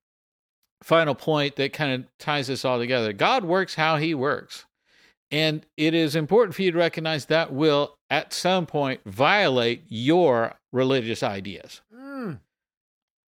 [0.84, 4.66] Final point that kind of ties this all together God works how he works.
[5.32, 10.54] And it is important for you to recognize that will, at some point, violate your
[10.72, 11.82] religious ideas.
[11.94, 12.40] Mm.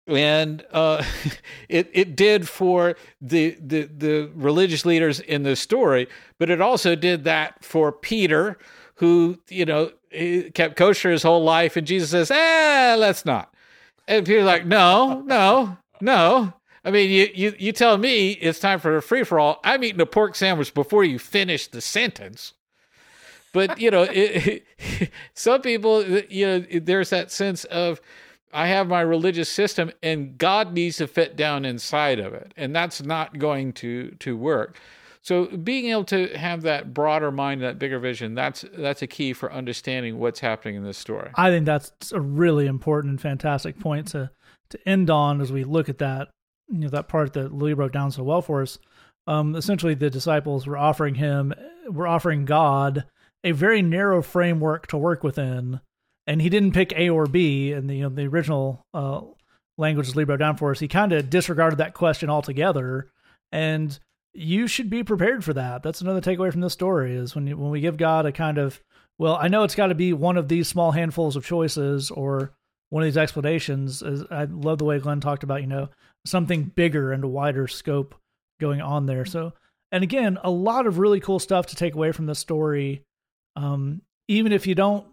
[0.08, 1.04] And uh,
[1.70, 6.96] it it did for the, the the religious leaders in the story, but it also
[6.96, 8.58] did that for Peter,
[8.96, 9.92] who you know
[10.54, 13.49] kept kosher his whole life, and Jesus says, "Ah, let's not."
[14.10, 16.52] And Peter's like, no, no, no.
[16.84, 19.60] I mean, you, you, you tell me it's time for a free for all.
[19.64, 22.54] I'm eating a pork sandwich before you finish the sentence.
[23.54, 24.66] But, you know, it,
[25.36, 28.02] some people, you know, there's that sense of,
[28.52, 32.52] I have my religious system and God needs to fit down inside of it.
[32.58, 34.76] And that's not going to, to work.
[35.22, 39.34] So being able to have that broader mind, that bigger vision, that's that's a key
[39.34, 41.30] for understanding what's happening in this story.
[41.36, 44.32] I think that's a really important and fantastic point to
[44.70, 46.30] to end on as we look at that
[46.70, 48.78] you know that part that Louis broke down so well for us.
[49.28, 51.54] Um, essentially, the disciples were offering him,
[51.90, 53.06] were offering God
[53.44, 55.82] a very narrow framework to work within,
[56.28, 57.72] and he didn't pick A or B.
[57.74, 59.22] And the you know, the original uh,
[59.78, 63.10] Lee broke down for us, he kind of disregarded that question altogether
[63.52, 64.00] and
[64.34, 65.84] you should be prepared for that.
[65.84, 68.58] That's another takeaway from this story is when you, when we give God a kind
[68.58, 68.82] of
[69.20, 72.54] well, I know it's got to be one of these small handfuls of choices or
[72.90, 74.02] one of these explanations.
[74.02, 75.90] Is, I love the way Glenn talked about, you know,
[76.26, 78.16] something bigger and a wider scope
[78.62, 79.26] going on there.
[79.26, 79.54] So,
[79.92, 83.04] and again, a lot of really cool stuff to take away from this story.
[83.58, 85.06] Um, even if you don't,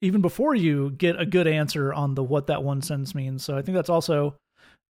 [0.00, 3.44] even before you get a good answer on the what that one sentence means.
[3.44, 4.36] So I think that's also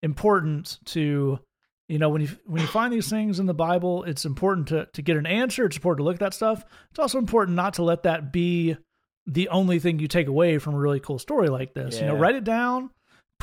[0.02, 1.40] important to
[1.88, 4.86] you know when you when you find these things in the bible it's important to
[4.92, 5.64] to get an answer.
[5.66, 6.64] It's important to look at that stuff.
[6.90, 8.76] It's also important not to let that be
[9.26, 11.96] the only thing you take away from a really cool story like this.
[11.96, 12.02] Yeah.
[12.02, 12.90] you know write it down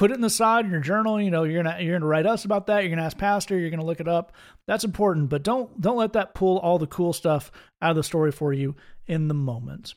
[0.02, 1.22] put it in the side in your journal.
[1.22, 2.84] You know you're gonna you're gonna write us about that.
[2.84, 3.58] You're gonna ask pastor.
[3.58, 4.34] You're gonna look it up.
[4.68, 8.04] That's important but don't don't let that pull all the cool stuff out of the
[8.04, 8.76] story for you
[9.08, 9.96] in the moment.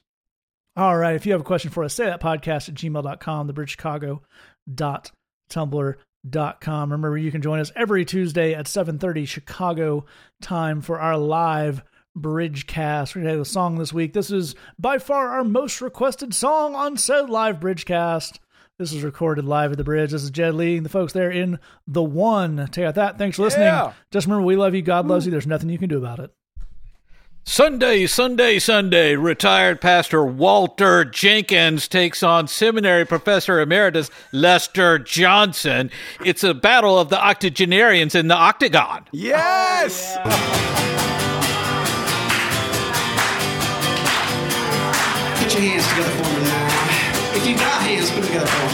[0.77, 1.15] All right.
[1.15, 4.23] If you have a question for us say that podcast at gmail.com the bridge chicago
[4.73, 5.11] dot
[5.51, 5.95] tumblr
[6.61, 6.93] Com.
[6.93, 10.07] Remember, you can join us every Tuesday at 7.30 Chicago
[10.41, 11.83] time for our live
[12.17, 13.15] Bridgecast.
[13.15, 14.13] We're going to have a song this week.
[14.13, 18.39] This is by far our most requested song on said live Bridgecast.
[18.79, 20.11] This is recorded live at the bridge.
[20.11, 22.69] This is Jed Lee and the folks there in The One.
[22.73, 23.19] Take out that.
[23.19, 23.67] Thanks for listening.
[23.67, 23.93] Yeah.
[24.11, 24.83] Just remember, we love you.
[24.83, 25.31] God loves you.
[25.31, 26.33] There's nothing you can do about it.
[27.47, 35.91] Sunday, Sunday, Sunday, retired pastor Walter Jenkins takes on seminary professor emeritus Lester Johnson.
[36.25, 39.05] It's a battle of the octogenarians in the octagon.
[39.13, 40.17] Yes!
[40.25, 40.75] Oh, yeah.
[45.43, 47.37] Get your hands together for me now.
[47.37, 48.74] If you've got hands, put them together for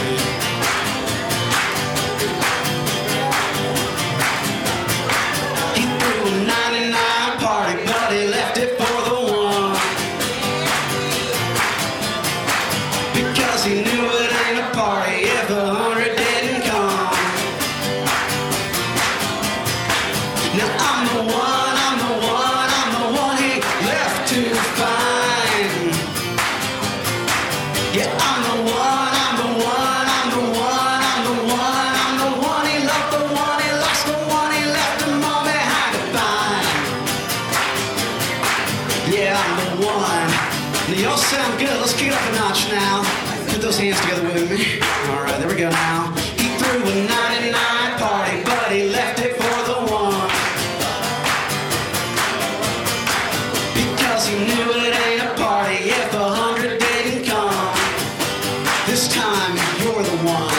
[59.01, 60.50] this time you're the one.